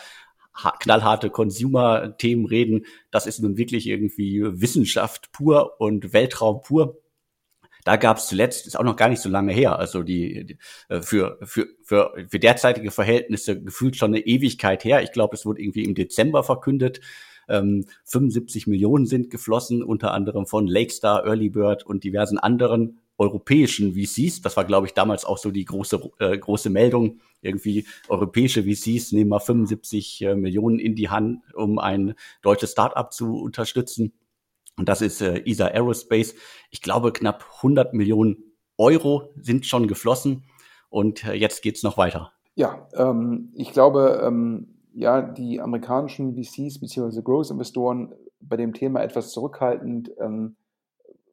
[0.80, 2.84] knallharte Consumer-Themen reden.
[3.10, 6.98] Das ist nun wirklich irgendwie Wissenschaft pur und Weltraum pur.
[7.84, 10.58] Da gab es zuletzt, ist auch noch gar nicht so lange her, also die, die
[10.88, 15.02] äh, für, für, für, für derzeitige Verhältnisse gefühlt schon eine Ewigkeit her.
[15.02, 17.00] Ich glaube, es wurde irgendwie im Dezember verkündet.
[17.48, 23.94] Ähm, 75 Millionen sind geflossen, unter anderem von Lakestar, Early Bird und diversen anderen europäischen
[23.94, 24.42] VCs.
[24.42, 27.20] Das war, glaube ich, damals auch so die große, äh, große Meldung.
[27.40, 33.12] Irgendwie europäische VCs nehmen mal 75 äh, Millionen in die Hand, um ein deutsches Startup
[33.12, 34.12] zu unterstützen.
[34.76, 36.34] Und das ist äh, ESA Aerospace.
[36.70, 38.36] Ich glaube, knapp 100 Millionen
[38.76, 40.44] Euro sind schon geflossen.
[40.90, 42.32] Und äh, jetzt geht's noch weiter.
[42.54, 47.22] Ja, ähm, ich glaube, ähm, ja, die amerikanischen VCs bzw.
[47.22, 50.10] Growth-Investoren bei dem Thema etwas zurückhaltend.
[50.20, 50.56] Ähm,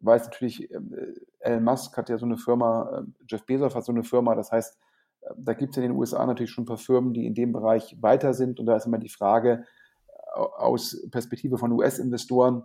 [0.01, 3.85] weiß natürlich, ähm, äh, Elon Musk hat ja so eine Firma, äh, Jeff Bezos hat
[3.85, 4.77] so eine Firma, das heißt,
[5.21, 7.51] äh, da gibt es in den USA natürlich schon ein paar Firmen, die in dem
[7.51, 8.59] Bereich weiter sind.
[8.59, 9.65] Und da ist immer die Frage
[10.33, 12.63] aus Perspektive von US-Investoren,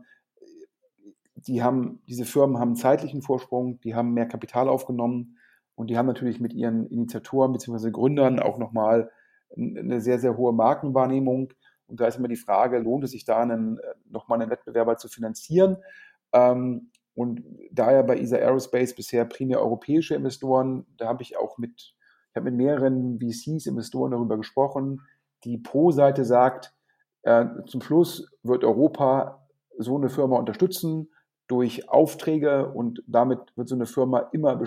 [1.34, 5.38] die haben, diese Firmen haben zeitlichen Vorsprung, die haben mehr Kapital aufgenommen
[5.74, 7.90] und die haben natürlich mit ihren Initiatoren bzw.
[7.90, 9.10] Gründern auch nochmal
[9.56, 11.52] eine sehr, sehr hohe Markenwahrnehmung.
[11.86, 15.08] Und da ist immer die Frage, lohnt es sich da einen, nochmal einen Wettbewerber zu
[15.08, 15.76] finanzieren?
[16.32, 21.94] Ähm, und daher bei ESA Aerospace bisher primär europäische Investoren, da habe ich auch mit,
[22.30, 25.00] ich habe mit mehreren VCs, Investoren darüber gesprochen.
[25.44, 26.74] Die Pro-Seite sagt,
[27.22, 29.46] äh, zum Schluss wird Europa
[29.78, 31.08] so eine Firma unterstützen
[31.46, 34.60] durch Aufträge und damit wird so eine Firma immer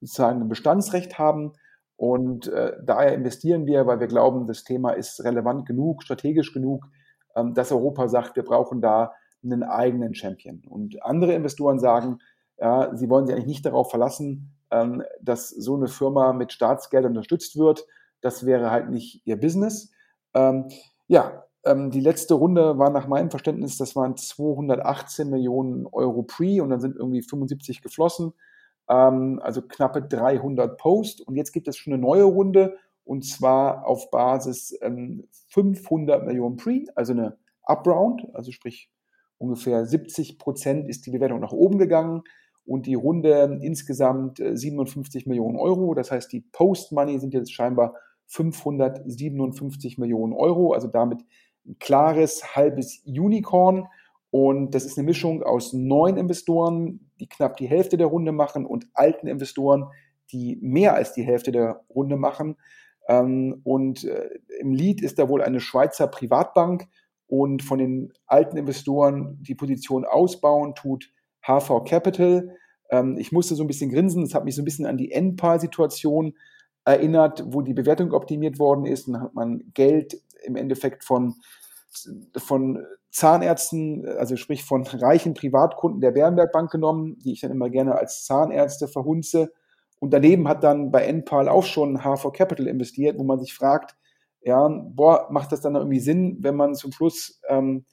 [0.00, 1.52] sozusagen ein Bestandsrecht haben.
[1.96, 6.84] Und äh, daher investieren wir, weil wir glauben, das Thema ist relevant genug, strategisch genug,
[7.34, 10.62] ähm, dass Europa sagt, wir brauchen da einen eigenen Champion.
[10.68, 12.18] Und andere Investoren sagen,
[12.58, 17.06] ja, sie wollen sich eigentlich nicht darauf verlassen, ähm, dass so eine Firma mit Staatsgeld
[17.06, 17.86] unterstützt wird.
[18.20, 19.92] Das wäre halt nicht ihr Business.
[20.34, 20.68] Ähm,
[21.06, 26.62] ja, ähm, die letzte Runde war nach meinem Verständnis, das waren 218 Millionen Euro Pre
[26.62, 28.32] und dann sind irgendwie 75 geflossen.
[28.88, 31.20] Ähm, also knappe 300 Post.
[31.20, 34.78] Und jetzt gibt es schon eine neue Runde und zwar auf Basis
[35.48, 38.90] 500 ähm, Millionen Pre, also eine Upround, also sprich
[39.38, 42.22] ungefähr 70 Prozent ist die Bewertung nach oben gegangen
[42.64, 45.94] und die Runde insgesamt 57 äh, Millionen Euro.
[45.94, 47.94] Das heißt, die Post-Money sind jetzt scheinbar
[48.26, 51.20] 557 Millionen Euro, also damit
[51.66, 53.86] ein klares halbes Unicorn.
[54.30, 58.66] Und das ist eine Mischung aus neuen Investoren, die knapp die Hälfte der Runde machen,
[58.66, 59.86] und alten Investoren,
[60.30, 62.56] die mehr als die Hälfte der Runde machen.
[63.08, 64.28] Ähm, und äh,
[64.60, 66.86] im Lead ist da wohl eine Schweizer Privatbank
[67.28, 71.12] und von den alten Investoren die Position ausbauen, tut
[71.46, 72.56] HV Capital.
[72.90, 75.12] Ähm, ich musste so ein bisschen grinsen, das hat mich so ein bisschen an die
[75.12, 76.34] Endpal-Situation
[76.84, 81.34] erinnert, wo die Bewertung optimiert worden ist und dann hat man Geld im Endeffekt von,
[82.36, 87.68] von Zahnärzten, also sprich von reichen Privatkunden der Bärenberg Bank genommen, die ich dann immer
[87.68, 89.52] gerne als Zahnärzte verhunze.
[89.98, 93.96] Und daneben hat dann bei Enpal auch schon HV Capital investiert, wo man sich fragt,
[94.48, 97.84] ja, boah, macht das dann irgendwie Sinn, wenn man zum Schluss ähm,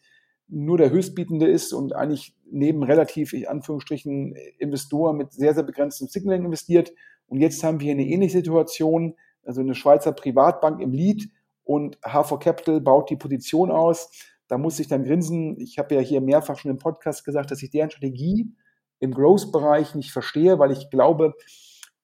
[0.48, 6.08] nur der Höchstbietende ist und eigentlich neben relativ, in Anführungsstrichen, Investoren mit sehr, sehr begrenztem
[6.08, 6.94] Signaling investiert.
[7.28, 11.30] Und jetzt haben wir eine ähnliche Situation, also eine Schweizer Privatbank im Lead
[11.66, 14.10] und H4 Capital baut die Position aus.
[14.48, 15.60] Da muss ich dann grinsen.
[15.60, 18.56] Ich habe ja hier mehrfach schon im Podcast gesagt, dass ich deren Strategie
[19.00, 21.34] im Growth-Bereich nicht verstehe, weil ich glaube,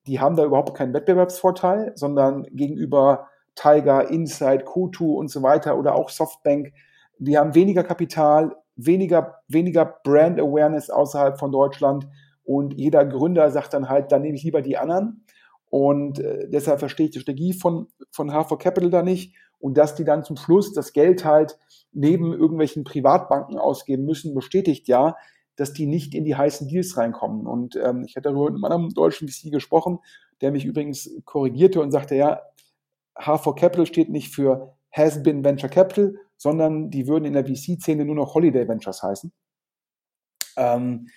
[0.07, 5.95] die haben da überhaupt keinen Wettbewerbsvorteil, sondern gegenüber Tiger, Insight, Kutu und so weiter oder
[5.95, 6.73] auch Softbank,
[7.17, 12.07] die haben weniger Kapital, weniger, weniger Brand Awareness außerhalb von Deutschland
[12.43, 15.25] und jeder Gründer sagt dann halt, dann nehme ich lieber die anderen.
[15.69, 19.35] Und äh, deshalb verstehe ich die Strategie von, von H4 Capital da nicht.
[19.59, 21.57] Und dass die dann zum Schluss das Geld halt
[21.93, 25.15] neben irgendwelchen Privatbanken ausgeben müssen, bestätigt ja,
[25.55, 27.45] dass die nicht in die heißen Deals reinkommen.
[27.45, 29.99] Und ähm, ich hatte darüber mit einem deutschen VC gesprochen,
[30.41, 32.41] der mich übrigens korrigierte und sagte, ja,
[33.15, 38.06] H4 Capital steht nicht für Has Been Venture Capital, sondern die würden in der VC-Szene
[38.06, 39.32] nur noch Holiday Ventures heißen.
[40.58, 41.08] Ähm,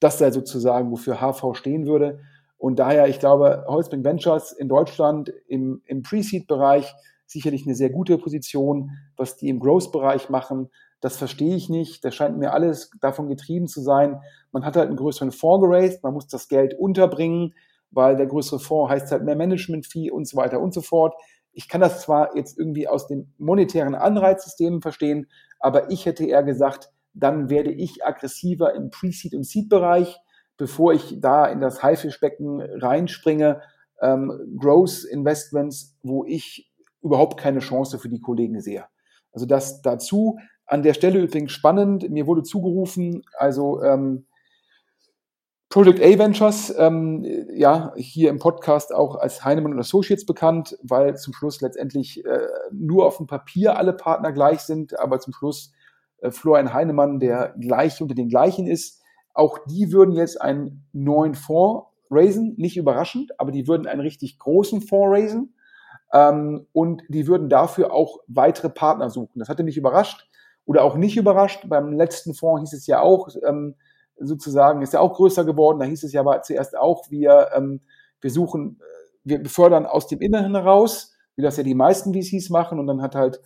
[0.00, 2.20] das sei sozusagen, wofür HV stehen würde.
[2.58, 6.94] Und daher, ich glaube, Holzbrink Ventures in Deutschland im, im Pre-Seed-Bereich
[7.26, 8.90] sicherlich eine sehr gute Position.
[9.16, 12.04] Was die im Growth-Bereich machen, das verstehe ich nicht.
[12.04, 14.20] Das scheint mir alles davon getrieben zu sein.
[14.52, 17.54] Man hat halt einen größeren Fonds geraced, man muss das Geld unterbringen,
[17.90, 21.14] weil der größere Fonds heißt halt mehr Management-Fee und so weiter und so fort.
[21.52, 25.26] Ich kann das zwar jetzt irgendwie aus den monetären Anreizsystemen verstehen,
[25.60, 30.18] aber ich hätte eher gesagt, dann werde ich aggressiver im Pre-Seed- und Seed-Bereich,
[30.56, 33.60] bevor ich da in das Haifischbecken reinspringe.
[34.00, 38.84] Ähm, Growth Investments, wo ich überhaupt keine Chance für die Kollegen sehe.
[39.32, 40.38] Also das dazu.
[40.66, 44.26] An der Stelle übrigens spannend, mir wurde zugerufen, also ähm,
[45.72, 51.16] Project A Ventures, ähm, ja, hier im Podcast auch als Heinemann und Associates bekannt, weil
[51.16, 55.72] zum Schluss letztendlich äh, nur auf dem Papier alle Partner gleich sind, aber zum Schluss
[56.18, 59.00] äh, Florian Heinemann der gleiche unter den gleichen ist.
[59.32, 64.38] Auch die würden jetzt einen neuen Fonds raisen, nicht überraschend, aber die würden einen richtig
[64.38, 65.54] großen Fonds raisen
[66.12, 69.38] ähm, und die würden dafür auch weitere Partner suchen.
[69.38, 70.28] Das hatte mich überrascht
[70.66, 71.66] oder auch nicht überrascht.
[71.66, 73.74] Beim letzten Fonds hieß es ja auch, ähm,
[74.18, 75.80] sozusagen, ist ja auch größer geworden.
[75.80, 77.80] Da hieß es ja aber zuerst auch, wir, ähm,
[78.20, 78.84] wir suchen, äh,
[79.24, 82.78] wir befördern aus dem Inneren heraus, wie das ja die meisten VCs machen.
[82.78, 83.40] Und dann hat halt,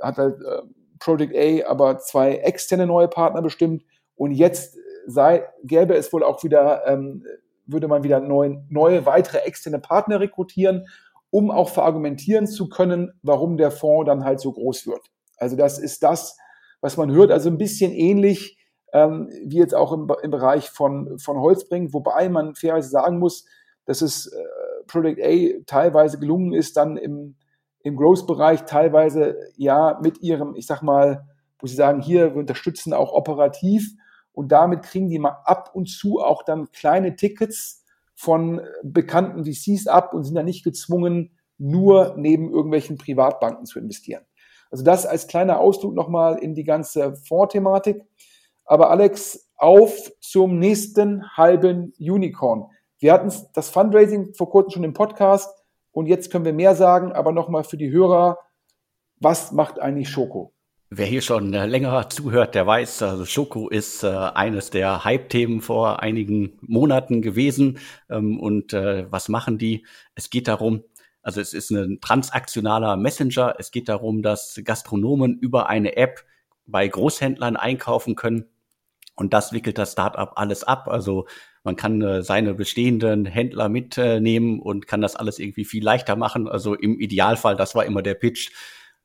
[0.00, 0.62] hat halt äh,
[0.98, 3.84] Project A aber zwei externe neue Partner bestimmt.
[4.16, 7.24] Und jetzt sei, gäbe es wohl auch wieder, ähm,
[7.66, 10.86] würde man wieder neue, neue weitere externe Partner rekrutieren,
[11.30, 15.02] um auch verargumentieren zu können, warum der Fonds dann halt so groß wird.
[15.38, 16.36] Also das ist das,
[16.80, 17.30] was man hört.
[17.30, 18.58] Also ein bisschen ähnlich
[18.92, 23.46] ähm, wie jetzt auch im, im Bereich von, von Holzbring, wobei man fairerweise sagen muss,
[23.84, 24.44] dass es äh,
[24.86, 27.36] Project A teilweise gelungen ist, dann im,
[27.82, 31.26] im Growth-Bereich teilweise ja mit ihrem, ich sag mal,
[31.58, 33.94] wo sie sagen, hier, wir unterstützen auch operativ
[34.32, 39.86] und damit kriegen die mal ab und zu auch dann kleine Tickets von bekannten VCs
[39.86, 44.24] ab und sind dann nicht gezwungen, nur neben irgendwelchen Privatbanken zu investieren.
[44.70, 48.04] Also das als kleiner Ausdruck nochmal in die ganze Fondsthematik.
[48.70, 52.70] Aber Alex, auf zum nächsten halben Unicorn.
[53.00, 55.50] Wir hatten das Fundraising vor kurzem schon im Podcast
[55.90, 58.38] und jetzt können wir mehr sagen, aber nochmal für die Hörer,
[59.16, 60.54] was macht eigentlich Schoko?
[60.88, 65.62] Wer hier schon äh, länger zuhört, der weiß, also Schoko ist äh, eines der Hype-Themen
[65.62, 67.80] vor einigen Monaten gewesen.
[68.08, 69.84] Ähm, und äh, was machen die?
[70.14, 70.84] Es geht darum,
[71.22, 73.56] also es ist ein transaktionaler Messenger.
[73.58, 76.24] Es geht darum, dass Gastronomen über eine App
[76.66, 78.46] bei Großhändlern einkaufen können
[79.20, 80.88] und das wickelt das Startup alles ab.
[80.88, 81.26] Also
[81.62, 86.48] man kann äh, seine bestehenden Händler mitnehmen und kann das alles irgendwie viel leichter machen.
[86.48, 88.50] Also im Idealfall, das war immer der Pitch.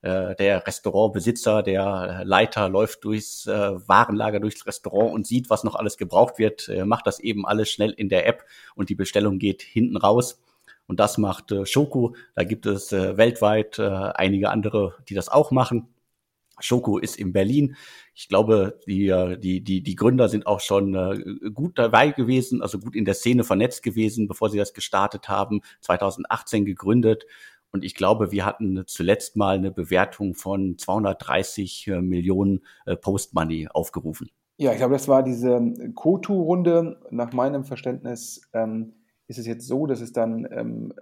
[0.00, 3.52] Äh, der Restaurantbesitzer, der Leiter läuft durchs äh,
[3.88, 7.70] Warenlager, durchs Restaurant und sieht, was noch alles gebraucht wird, äh, macht das eben alles
[7.70, 8.42] schnell in der App
[8.74, 10.40] und die Bestellung geht hinten raus.
[10.86, 12.16] Und das macht äh, Schoko.
[12.34, 15.88] Da gibt es äh, weltweit äh, einige andere, die das auch machen.
[16.58, 17.76] Schoko ist in Berlin.
[18.14, 22.62] Ich glaube, die, äh, die, die, die Gründer sind auch schon äh, gut dabei gewesen,
[22.62, 25.60] also gut in der Szene vernetzt gewesen, bevor sie das gestartet haben.
[25.80, 27.26] 2018 gegründet.
[27.72, 32.62] Und ich glaube, wir hatten zuletzt mal eine Bewertung von 230 äh, Millionen
[33.02, 34.30] Post-Money aufgerufen.
[34.58, 35.60] Ja, ich glaube, das war diese
[35.94, 36.98] Kotu-Runde.
[37.10, 38.94] Nach meinem Verständnis ähm,
[39.28, 40.94] ist es jetzt so, dass es dann ähm,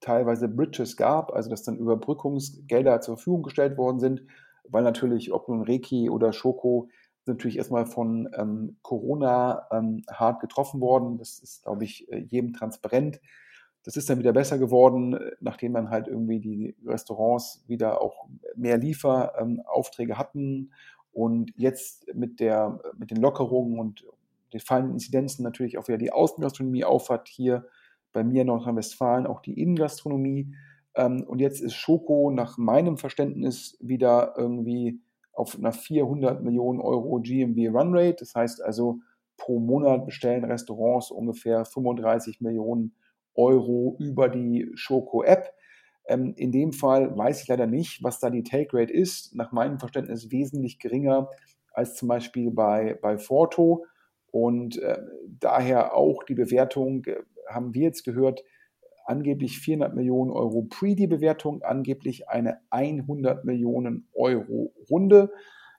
[0.00, 4.22] teilweise Bridges gab, also dass dann Überbrückungsgelder zur Verfügung gestellt worden sind
[4.70, 6.88] weil natürlich, ob nun Reiki oder Schoko,
[7.28, 11.18] natürlich erstmal von ähm, Corona ähm, hart getroffen worden.
[11.18, 13.20] Das ist, glaube ich, äh, jedem transparent.
[13.84, 18.26] Das ist dann wieder besser geworden, äh, nachdem dann halt irgendwie die Restaurants wieder auch
[18.56, 20.72] mehr Lieferaufträge ähm, hatten.
[21.12, 24.04] Und jetzt mit, der, mit den Lockerungen und
[24.52, 27.28] den fallenden Inzidenzen natürlich auch wieder die Außengastronomie aufhat.
[27.28, 27.66] Hier
[28.12, 30.54] bei mir in Nordrhein-Westfalen auch die Innengastronomie.
[30.98, 35.00] Ähm, und jetzt ist Schoko nach meinem Verständnis wieder irgendwie
[35.32, 38.16] auf einer 400 Millionen Euro GMV Runrate.
[38.18, 38.98] Das heißt also,
[39.36, 42.92] pro Monat bestellen Restaurants ungefähr 35 Millionen
[43.34, 45.54] Euro über die Schoko-App.
[46.06, 49.36] Ähm, in dem Fall weiß ich leider nicht, was da die Take Rate ist.
[49.36, 51.30] Nach meinem Verständnis wesentlich geringer
[51.72, 53.84] als zum Beispiel bei, bei Forto.
[54.32, 54.98] Und äh,
[55.38, 58.42] daher auch die Bewertung, äh, haben wir jetzt gehört,
[59.08, 65.32] angeblich 400 Millionen Euro pre die Bewertung, angeblich eine 100 Millionen Euro Runde.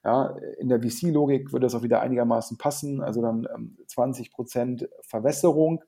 [0.04, 4.90] Ja, in der VC-Logik würde das auch wieder einigermaßen passen, also dann ähm, 20 Prozent
[5.02, 5.84] Verwässerung.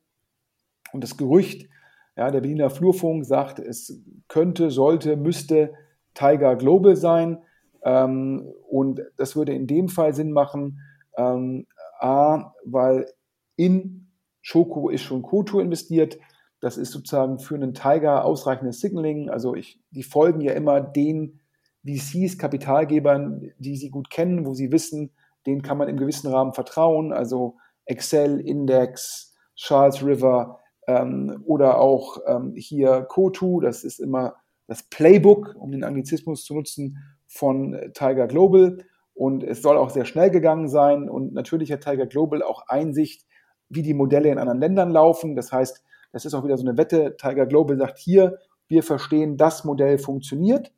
[0.91, 1.69] Und das Gerücht,
[2.15, 5.73] ja, der Berliner Flurfunk sagt, es könnte, sollte, müsste
[6.13, 7.41] Tiger Global sein.
[7.83, 10.81] Ähm, und das würde in dem Fall Sinn machen,
[11.17, 11.65] ähm,
[11.99, 13.07] A, weil
[13.55, 16.19] in Schoko ist schon Koto investiert.
[16.61, 19.29] Das ist sozusagen für einen Tiger ausreichendes Signaling.
[19.29, 21.41] Also ich, die folgen ja immer den
[21.83, 25.11] VCs, Kapitalgebern, die sie gut kennen, wo sie wissen,
[25.47, 27.11] denen kann man im gewissen Rahmen vertrauen.
[27.11, 33.59] Also Excel, Index, Charles River ähm, oder auch ähm, hier Kotu.
[33.59, 34.35] Das ist immer
[34.67, 38.77] das Playbook, um den Anglizismus zu nutzen, von Tiger Global.
[39.13, 41.09] Und es soll auch sehr schnell gegangen sein.
[41.09, 43.25] Und natürlich hat Tiger Global auch Einsicht,
[43.69, 45.35] wie die Modelle in anderen Ländern laufen.
[45.35, 47.15] Das heißt, das ist auch wieder so eine Wette.
[47.17, 50.71] Tiger Global sagt hier, wir verstehen, das Modell funktioniert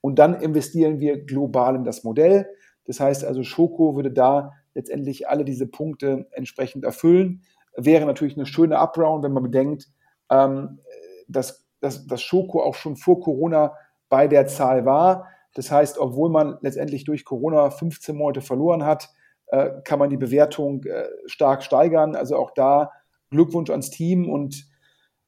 [0.00, 2.46] und dann investieren wir global in das Modell.
[2.84, 7.42] Das heißt also, Schoko würde da letztendlich alle diese Punkte entsprechend erfüllen.
[7.76, 9.88] Wäre natürlich eine schöne Upround, wenn man bedenkt,
[10.30, 10.80] ähm,
[11.26, 13.74] dass, dass, dass Schoko auch schon vor Corona
[14.08, 15.28] bei der Zahl war.
[15.54, 19.08] Das heißt, obwohl man letztendlich durch Corona 15 Monate verloren hat,
[19.46, 22.16] äh, kann man die Bewertung äh, stark steigern.
[22.16, 22.90] Also auch da
[23.34, 24.28] Glückwunsch ans Team.
[24.28, 24.66] Und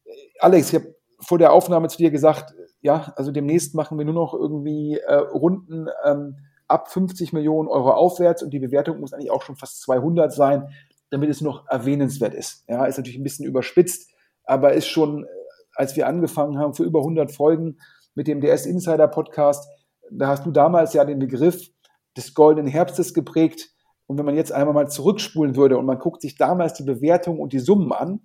[0.05, 4.05] äh, Alex, ich habe vor der Aufnahme zu dir gesagt, ja, also demnächst machen wir
[4.05, 6.37] nur noch irgendwie äh, Runden ähm,
[6.69, 10.69] ab 50 Millionen Euro aufwärts und die Bewertung muss eigentlich auch schon fast 200 sein,
[11.11, 12.65] damit es noch erwähnenswert ist.
[12.69, 14.11] Ja, ist natürlich ein bisschen überspitzt,
[14.45, 15.29] aber ist schon, äh,
[15.75, 17.79] als wir angefangen haben, für über 100 Folgen
[18.15, 19.69] mit dem DS Insider Podcast,
[20.11, 21.71] da hast du damals ja den Begriff
[22.17, 23.71] des goldenen Herbstes geprägt.
[24.07, 27.41] Und wenn man jetzt einmal mal zurückspulen würde und man guckt sich damals die Bewertung
[27.41, 28.21] und die Summen an,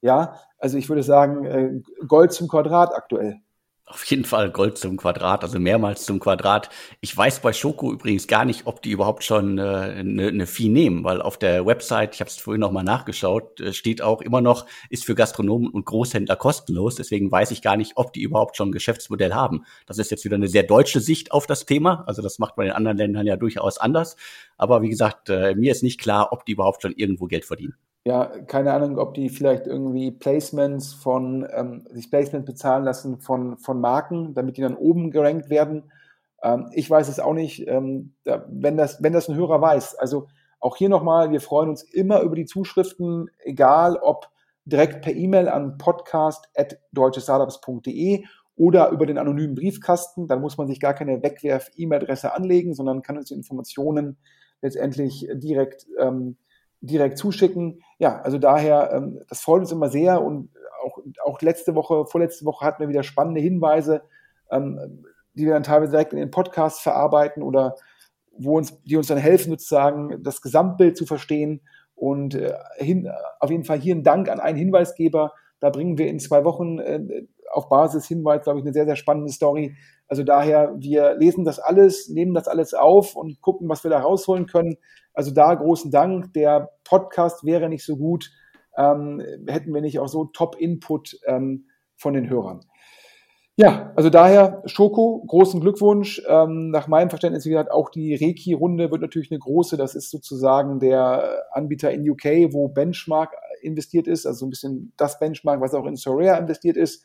[0.00, 3.40] ja, also ich würde sagen, äh, Gold zum Quadrat aktuell.
[3.84, 6.70] Auf jeden Fall Gold zum Quadrat, also mehrmals zum Quadrat.
[7.00, 10.46] Ich weiß bei Schoko übrigens gar nicht, ob die überhaupt schon eine äh, ne, ne
[10.46, 14.00] Fee nehmen, weil auf der Website, ich habe es vorhin noch mal nachgeschaut, äh, steht
[14.00, 16.94] auch immer noch, ist für Gastronomen und Großhändler kostenlos.
[16.94, 19.64] Deswegen weiß ich gar nicht, ob die überhaupt schon ein Geschäftsmodell haben.
[19.86, 22.04] Das ist jetzt wieder eine sehr deutsche Sicht auf das Thema.
[22.06, 24.16] Also das macht man in anderen Ländern ja durchaus anders.
[24.56, 27.74] Aber wie gesagt, äh, mir ist nicht klar, ob die überhaupt schon irgendwo Geld verdienen
[28.04, 33.58] ja, keine Ahnung, ob die vielleicht irgendwie Placements von, ähm, sich Placements bezahlen lassen von,
[33.58, 35.84] von Marken, damit die dann oben gerankt werden.
[36.42, 39.94] Ähm, ich weiß es auch nicht, ähm, da, wenn, das, wenn das ein Hörer weiß.
[39.96, 40.26] Also
[40.58, 44.30] auch hier nochmal, wir freuen uns immer über die Zuschriften, egal ob
[44.64, 48.24] direkt per E-Mail an podcast.deutschestartups.de
[48.56, 50.26] oder über den anonymen Briefkasten.
[50.26, 54.18] Dann muss man sich gar keine Wegwerf-E-Mail-Adresse anlegen, sondern kann uns die Informationen
[54.60, 56.36] letztendlich direkt ähm,
[56.82, 57.82] direkt zuschicken.
[57.98, 60.50] Ja, also daher, ähm, das freut uns immer sehr und
[60.84, 64.02] auch, auch letzte Woche, vorletzte Woche hatten wir wieder spannende Hinweise,
[64.50, 67.76] ähm, die wir dann teilweise direkt in den Podcasts verarbeiten oder
[68.36, 71.60] wo uns, die uns dann helfen, sozusagen das Gesamtbild zu verstehen.
[71.94, 75.32] Und äh, hin, auf jeden Fall hier ein Dank an einen Hinweisgeber.
[75.60, 78.96] Da bringen wir in zwei Wochen äh, auf Basis Hinweis, glaube ich, eine sehr, sehr
[78.96, 79.76] spannende Story.
[80.12, 84.00] Also daher, wir lesen das alles, nehmen das alles auf und gucken, was wir da
[84.00, 84.76] rausholen können.
[85.14, 86.34] Also da großen Dank.
[86.34, 88.30] Der Podcast wäre nicht so gut,
[88.76, 91.64] ähm, hätten wir nicht auch so Top-Input ähm,
[91.96, 92.60] von den Hörern.
[93.56, 96.20] Ja, also daher Schoko, großen Glückwunsch.
[96.28, 99.78] Ähm, nach meinem Verständnis, wie gesagt, auch die Reiki-Runde wird natürlich eine große.
[99.78, 105.18] Das ist sozusagen der Anbieter in UK, wo Benchmark investiert ist, also ein bisschen das
[105.18, 107.02] Benchmark, was auch in Soraya investiert ist.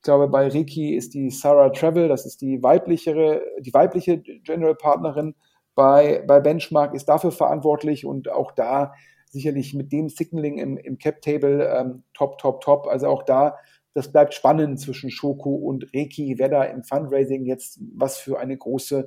[0.00, 4.74] Ich glaube, bei Reiki ist die Sarah Travel, das ist die weiblichere, die weibliche General
[4.74, 5.34] Partnerin
[5.74, 8.94] bei, bei Benchmark, ist dafür verantwortlich und auch da
[9.26, 12.86] sicherlich mit dem Signaling im, im Cap Table ähm, top, top, top.
[12.86, 13.58] Also auch da,
[13.92, 18.56] das bleibt spannend zwischen Schoko und Reiki, wer da im Fundraising jetzt was für eine
[18.56, 19.06] große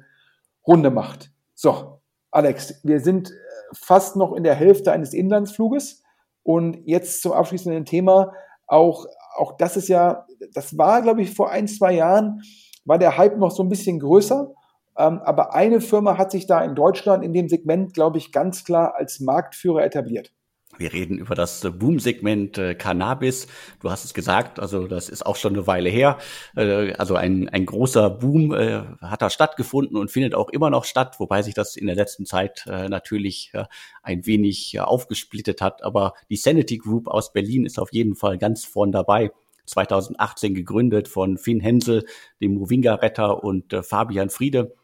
[0.68, 1.32] Runde macht.
[1.56, 3.34] So, Alex, wir sind äh,
[3.74, 6.04] fast noch in der Hälfte eines Inlandsfluges
[6.44, 8.32] und jetzt zum abschließenden Thema
[8.68, 12.42] auch auch das ist ja, das war, glaube ich, vor ein, zwei Jahren,
[12.86, 14.54] war der Hype noch so ein bisschen größer.
[14.98, 18.64] Ähm, aber eine Firma hat sich da in Deutschland in dem Segment, glaube ich, ganz
[18.64, 20.32] klar als Marktführer etabliert.
[20.78, 23.48] Wir reden über das äh, Boom-Segment äh, Cannabis.
[23.80, 26.18] Du hast es gesagt, also das ist auch schon eine Weile her.
[26.56, 30.86] Äh, also ein, ein großer Boom äh, hat da stattgefunden und findet auch immer noch
[30.86, 33.66] statt, wobei sich das in der letzten Zeit äh, natürlich äh,
[34.02, 35.84] ein wenig aufgesplittet hat.
[35.84, 39.32] Aber die Sanity Group aus Berlin ist auf jeden Fall ganz vorn dabei.
[39.66, 42.06] 2018 gegründet von Finn Hensel,
[42.42, 44.76] dem Movinga-Retter und äh, Fabian Friede.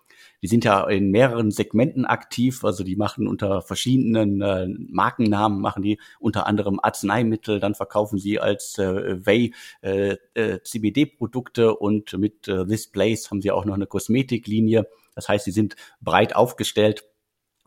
[0.42, 5.84] Die sind ja in mehreren Segmenten aktiv, also die machen unter verschiedenen äh, Markennamen, machen
[5.84, 12.48] die unter anderem Arzneimittel, dann verkaufen sie als äh, Whey äh, äh, CBD-Produkte und mit
[12.48, 14.88] äh, This Place haben sie auch noch eine Kosmetiklinie.
[15.16, 17.04] Das heißt, sie sind breit aufgestellt.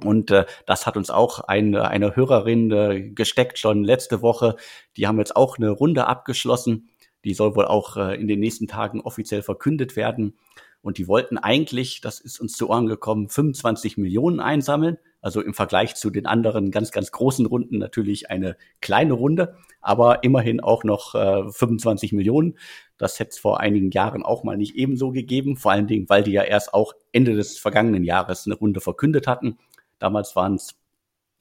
[0.03, 4.57] Und äh, das hat uns auch eine, eine Hörerin äh, gesteckt schon letzte Woche.
[4.97, 6.89] Die haben jetzt auch eine Runde abgeschlossen.
[7.25, 10.39] Die soll wohl auch äh, in den nächsten Tagen offiziell verkündet werden.
[10.83, 14.99] Und die wollten eigentlich, das ist uns zu Ohren gekommen, 25 Millionen einsammeln.
[15.20, 20.24] Also im Vergleich zu den anderen ganz, ganz großen Runden natürlich eine kleine Runde, aber
[20.24, 22.59] immerhin auch noch äh, 25 Millionen.
[22.99, 25.57] Das hätte es vor einigen Jahren auch mal nicht ebenso gegeben.
[25.57, 29.28] Vor allen Dingen, weil die ja erst auch Ende des vergangenen Jahres eine Runde verkündet
[29.28, 29.59] hatten.
[30.01, 30.82] Damals waren es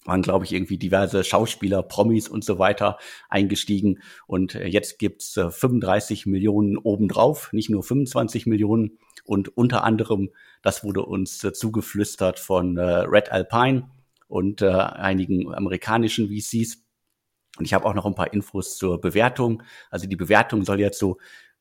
[0.05, 2.97] waren, glaube ich, irgendwie diverse Schauspieler, Promis und so weiter
[3.29, 3.99] eingestiegen.
[4.27, 8.97] Und äh, jetzt gibt's 35 äh, Millionen obendrauf, nicht nur 25 Millionen.
[9.23, 10.29] Und unter anderem,
[10.63, 13.89] das wurde uns äh, zugeflüstert von Red Alpine
[14.27, 16.83] und einigen amerikanischen VCs.
[17.57, 19.61] Und ich habe auch noch ein paar Infos zur Bewertung.
[19.89, 21.17] Also die Bewertung soll jetzt so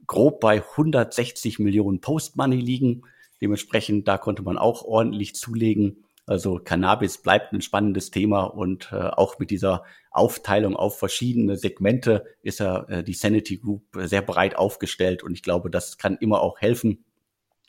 [0.06, 3.02] grob bei 160 Millionen Post-Money liegen.
[3.40, 6.04] Dementsprechend, da konnte man auch ordentlich zulegen.
[6.30, 12.24] Also Cannabis bleibt ein spannendes Thema und äh, auch mit dieser Aufteilung auf verschiedene Segmente
[12.44, 16.40] ist ja äh, die Sanity Group sehr breit aufgestellt und ich glaube, das kann immer
[16.40, 17.04] auch helfen.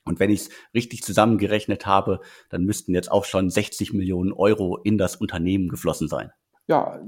[0.05, 4.78] Und wenn ich es richtig zusammengerechnet habe, dann müssten jetzt auch schon 60 Millionen Euro
[4.78, 6.30] in das Unternehmen geflossen sein.
[6.68, 7.01] Ja,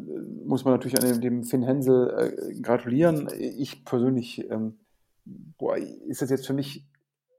[0.44, 2.10] muss man natürlich an dem Finn Hensel
[2.50, 3.30] äh, gratulieren.
[3.38, 4.80] Ich persönlich, ähm,
[5.60, 6.88] boah, ist das jetzt für mich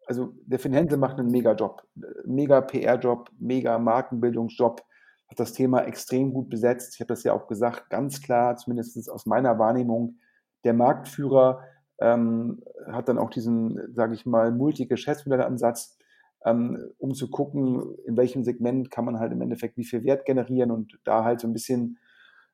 [0.07, 1.87] also der Finn Hensel macht einen mega Job,
[2.25, 4.83] mega PR-Job, mega Markenbildungsjob,
[5.29, 6.95] hat das Thema extrem gut besetzt.
[6.95, 10.19] Ich habe das ja auch gesagt, ganz klar, zumindest aus meiner Wahrnehmung,
[10.65, 11.63] der Marktführer
[11.99, 15.99] ähm, hat dann auch diesen, sage ich mal, Multi-Geschäftsmodellansatz,
[16.45, 20.25] ähm, um zu gucken, in welchem Segment kann man halt im Endeffekt wie viel Wert
[20.25, 21.99] generieren und da halt so ein bisschen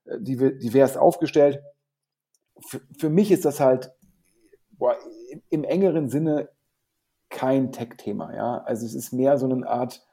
[0.05, 1.61] äh, divers aufgestellt.
[2.61, 3.93] Für, für mich ist das halt
[4.71, 4.97] boah,
[5.31, 6.51] im, im engeren Sinne
[7.31, 8.35] kein Tech-Thema.
[8.35, 8.59] Ja?
[8.65, 10.07] Also es ist mehr so eine Art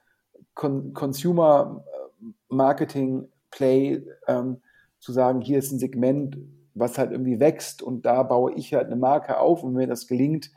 [0.53, 4.61] Con Consumer äh, Marketing Play, ähm,
[4.99, 6.37] zu sagen, hier ist ein Segment,
[6.73, 9.87] was halt irgendwie wächst und da baue ich halt eine Marke auf und wenn mir
[9.87, 10.51] das gelingt,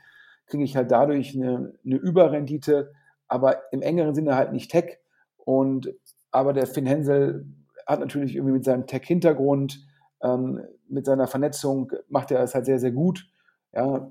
[0.47, 2.93] kriege ich halt dadurch eine, eine Überrendite,
[3.29, 4.99] aber im engeren Sinne halt nicht Tech.
[5.37, 5.95] Und
[6.31, 7.47] aber der Finn Hensel
[7.87, 9.87] hat natürlich irgendwie mit seinem Tech-Hintergrund,
[10.23, 13.27] ähm, mit seiner Vernetzung, macht er das halt sehr, sehr gut.
[13.73, 14.11] Ja,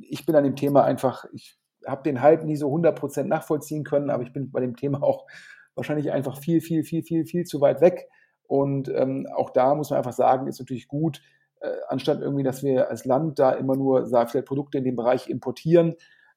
[0.00, 4.10] ich bin an dem Thema einfach, ich habe den Hype nie so 100% nachvollziehen können,
[4.10, 5.26] aber ich bin bei dem Thema auch
[5.74, 8.08] wahrscheinlich einfach viel, viel, viel, viel, viel zu weit weg.
[8.46, 11.20] Und ähm, auch da muss man einfach sagen, ist natürlich gut,
[11.60, 14.96] äh, anstatt irgendwie, dass wir als Land da immer nur sag, vielleicht Produkte in dem
[14.96, 15.94] Bereich importieren,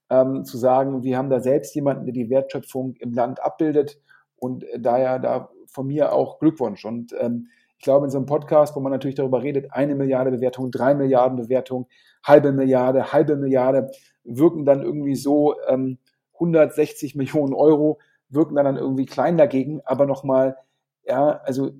[0.09, 3.99] ähm, zu sagen, wir haben da selbst jemanden, der die Wertschöpfung im Land abbildet.
[4.35, 6.85] Und äh, daher da von mir auch Glückwunsch.
[6.85, 7.47] Und ähm,
[7.81, 10.93] ich glaube, in so einem Podcast, wo man natürlich darüber redet, eine Milliarde Bewertung, drei
[10.93, 11.87] Milliarden Bewertung,
[12.23, 13.89] halbe Milliarde, halbe Milliarde,
[14.23, 15.97] wirken dann irgendwie so ähm,
[16.35, 17.97] 160 Millionen Euro,
[18.29, 20.57] wirken dann, dann irgendwie klein dagegen, aber nochmal,
[21.05, 21.71] ja, also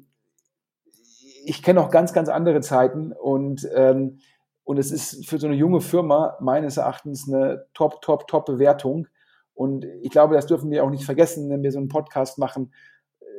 [1.45, 4.21] ich kenne auch ganz, ganz andere Zeiten und, ähm,
[4.63, 9.07] und es ist für so eine junge Firma meines Erachtens eine top, top, top Bewertung.
[9.53, 12.71] Und ich glaube, das dürfen wir auch nicht vergessen, wenn wir so einen Podcast machen.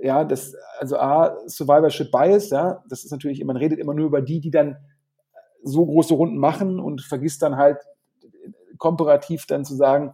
[0.03, 4.21] Ja, das, also A, Survivorship Bias, ja, das ist natürlich, man redet immer nur über
[4.21, 4.77] die, die dann
[5.63, 7.79] so große Runden machen und vergisst dann halt
[8.79, 10.13] komparativ dann zu sagen,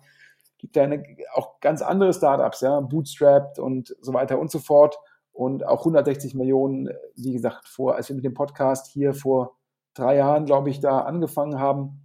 [0.58, 4.98] gibt da eine, auch ganz andere Startups, ja, Bootstrapped und so weiter und so fort.
[5.32, 9.56] Und auch 160 Millionen, wie gesagt, vor, als wir mit dem Podcast hier vor
[9.94, 12.02] drei Jahren, glaube ich, da angefangen haben,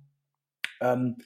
[0.80, 1.18] ähm,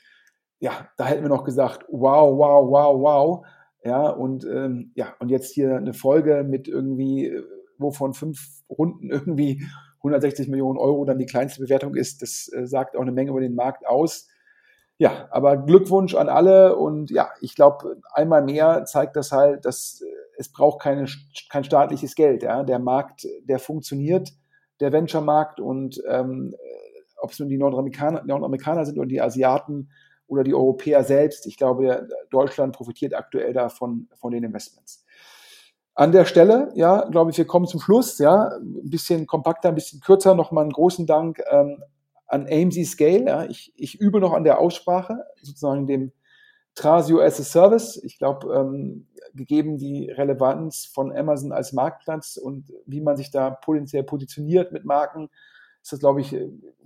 [0.59, 3.45] ja, da hätten wir noch gesagt, wow, wow, wow, wow.
[3.83, 7.31] Ja, und ähm, ja, und jetzt hier eine Folge mit irgendwie,
[7.77, 9.63] wovon fünf Runden irgendwie
[9.99, 13.41] 160 Millionen Euro dann die kleinste Bewertung ist, das äh, sagt auch eine Menge über
[13.41, 14.27] den Markt aus.
[14.99, 20.01] Ja, aber Glückwunsch an alle und ja, ich glaube, einmal mehr zeigt das halt, dass
[20.01, 20.05] äh,
[20.37, 21.07] es braucht keine,
[21.49, 22.43] kein staatliches Geld.
[22.43, 22.63] Ja?
[22.63, 24.33] Der Markt, der funktioniert,
[24.79, 26.67] der Venture-Markt und ähm, äh,
[27.19, 29.89] ob es nun die Nordamerikaner, Nordamerikaner sind oder die Asiaten
[30.27, 35.05] oder die Europäer selbst, ich glaube, Deutschland profitiert aktuell davon von den Investments.
[35.95, 39.75] An der Stelle, ja, glaube ich, wir kommen zum Schluss, ja, ein bisschen kompakter, ein
[39.75, 41.81] bisschen kürzer, nochmal einen großen Dank ähm,
[42.27, 43.25] an AMC Scale.
[43.25, 43.45] Ja.
[43.45, 46.11] Ich, ich übe noch an der Aussprache, sozusagen dem
[46.75, 47.99] Trasio as a Service.
[48.03, 53.49] Ich glaube, ähm, gegeben die Relevanz von Amazon als Marktplatz und wie man sich da
[53.49, 55.29] potenziell positioniert mit Marken,
[55.87, 56.35] ist das, glaube ich,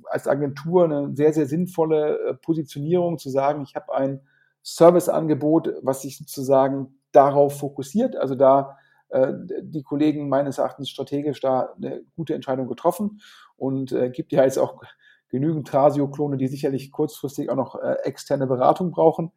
[0.05, 4.21] als Agentur eine sehr, sehr sinnvolle äh, Positionierung zu sagen, ich habe ein
[4.61, 8.15] Serviceangebot, was sich sozusagen darauf fokussiert.
[8.15, 8.77] Also da
[9.09, 9.33] äh,
[9.63, 13.21] die Kollegen meines Erachtens strategisch da eine gute Entscheidung getroffen
[13.57, 14.83] und äh, gibt ja jetzt auch
[15.29, 19.31] genügend Trasio-Klone, die sicherlich kurzfristig auch noch äh, externe Beratung brauchen.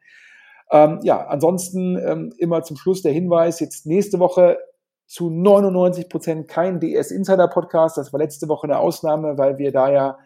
[0.70, 4.58] Ähm, ja, ansonsten ähm, immer zum Schluss der Hinweis, jetzt nächste Woche
[5.14, 7.96] zu 99 Prozent kein DS Insider Podcast.
[7.96, 10.18] Das war letzte Woche eine Ausnahme, weil wir da ja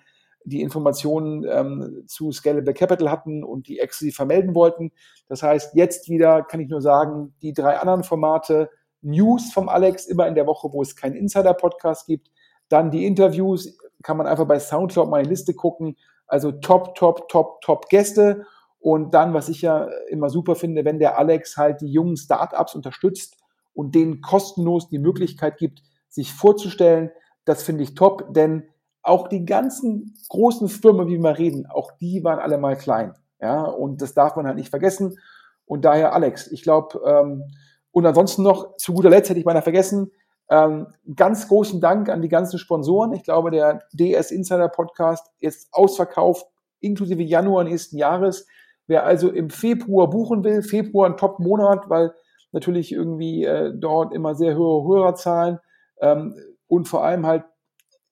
[0.44, 4.92] die Informationen ähm, zu Scalable Capital hatten und die Exi vermelden wollten.
[5.28, 8.70] Das heißt, jetzt wieder kann ich nur sagen, die drei anderen Formate,
[9.02, 12.30] News vom Alex, immer in der Woche, wo es keinen Insider-Podcast gibt.
[12.70, 15.98] Dann die Interviews, kann man einfach bei Soundcloud meine Liste gucken.
[16.26, 18.46] Also top, top, top, top Gäste.
[18.78, 22.74] Und dann, was ich ja immer super finde, wenn der Alex halt die jungen Startups
[22.74, 23.38] unterstützt
[23.78, 27.12] und denen kostenlos die Möglichkeit gibt, sich vorzustellen,
[27.44, 28.64] das finde ich top, denn
[29.02, 33.14] auch die ganzen großen Firmen, wie wir reden, auch die waren alle mal klein.
[33.40, 35.16] Ja, und das darf man halt nicht vergessen.
[35.64, 37.44] Und daher, Alex, ich glaube, ähm,
[37.92, 40.10] und ansonsten noch, zu guter Letzt hätte ich meiner vergessen,
[40.50, 43.12] ähm, ganz großen Dank an die ganzen Sponsoren.
[43.12, 46.48] Ich glaube, der DS Insider Podcast ist ausverkauft,
[46.80, 48.44] inklusive Januar nächsten Jahres.
[48.88, 52.12] Wer also im Februar buchen will, Februar ein Top-Monat, weil
[52.52, 55.58] natürlich irgendwie äh, dort immer sehr hohe Hörerzahlen
[56.00, 56.34] ähm,
[56.66, 57.44] und vor allem halt,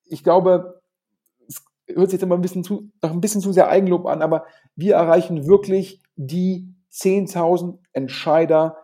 [0.05, 0.81] ich glaube,
[1.47, 4.45] es hört sich immer ein bisschen zu, noch ein bisschen zu sehr Eigenlob an, aber
[4.75, 8.77] wir erreichen wirklich die 10.000 Entscheider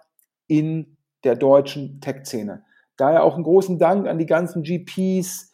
[0.47, 2.63] in der deutschen Tech-Szene.
[2.97, 5.51] Daher auch einen großen Dank an die ganzen GPs,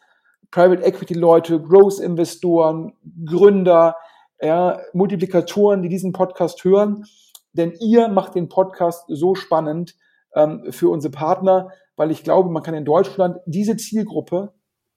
[0.50, 2.92] Private Equity Leute, Growth Investoren,
[3.24, 3.96] Gründer,
[4.40, 7.04] ja, Multiplikatoren, die diesen Podcast hören.
[7.52, 9.96] Denn ihr macht den Podcast so spannend
[10.34, 14.52] ähm, für unsere Partner, weil ich glaube, man kann in Deutschland diese Zielgruppe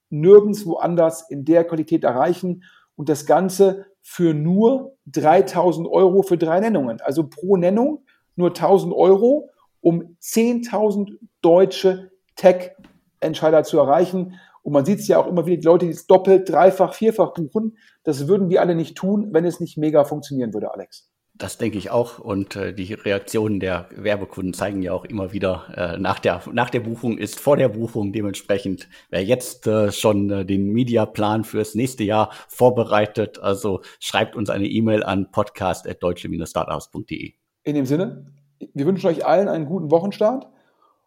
[0.09, 2.63] nirgendwo anders in der Qualität erreichen
[2.95, 7.01] und das Ganze für nur 3000 Euro für drei Nennungen.
[7.01, 9.49] Also pro Nennung nur 1000 Euro,
[9.81, 14.39] um 10.000 deutsche Tech-Entscheider zu erreichen.
[14.61, 17.33] Und man sieht es ja auch immer wieder, die Leute, die es doppelt, dreifach, vierfach
[17.33, 17.77] buchen.
[18.03, 21.12] Das würden wir alle nicht tun, wenn es nicht mega funktionieren würde, Alex.
[21.35, 22.19] Das denke ich auch.
[22.19, 26.69] Und äh, die Reaktionen der Werbekunden zeigen ja auch immer wieder, äh, nach, der, nach
[26.69, 31.73] der Buchung ist vor der Buchung dementsprechend, wer jetzt äh, schon äh, den Mediaplan fürs
[31.73, 37.33] nächste Jahr vorbereitet, also schreibt uns eine E-Mail an podcast.deutsche-startups.de.
[37.63, 38.27] In dem Sinne,
[38.73, 40.47] wir wünschen euch allen einen guten Wochenstart.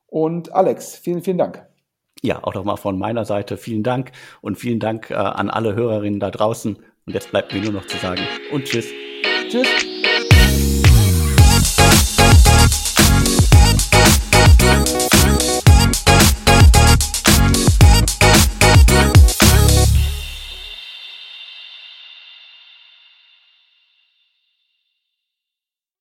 [0.08, 1.66] Und Alex, vielen, vielen Dank.
[2.22, 4.10] Ja, auch nochmal von meiner Seite vielen Dank
[4.40, 6.76] und vielen Dank äh, an alle Hörerinnen da draußen.
[7.06, 8.22] Und jetzt bleibt mir nur noch zu sagen
[8.52, 8.88] und tschüss.
[9.48, 9.95] Tschüss.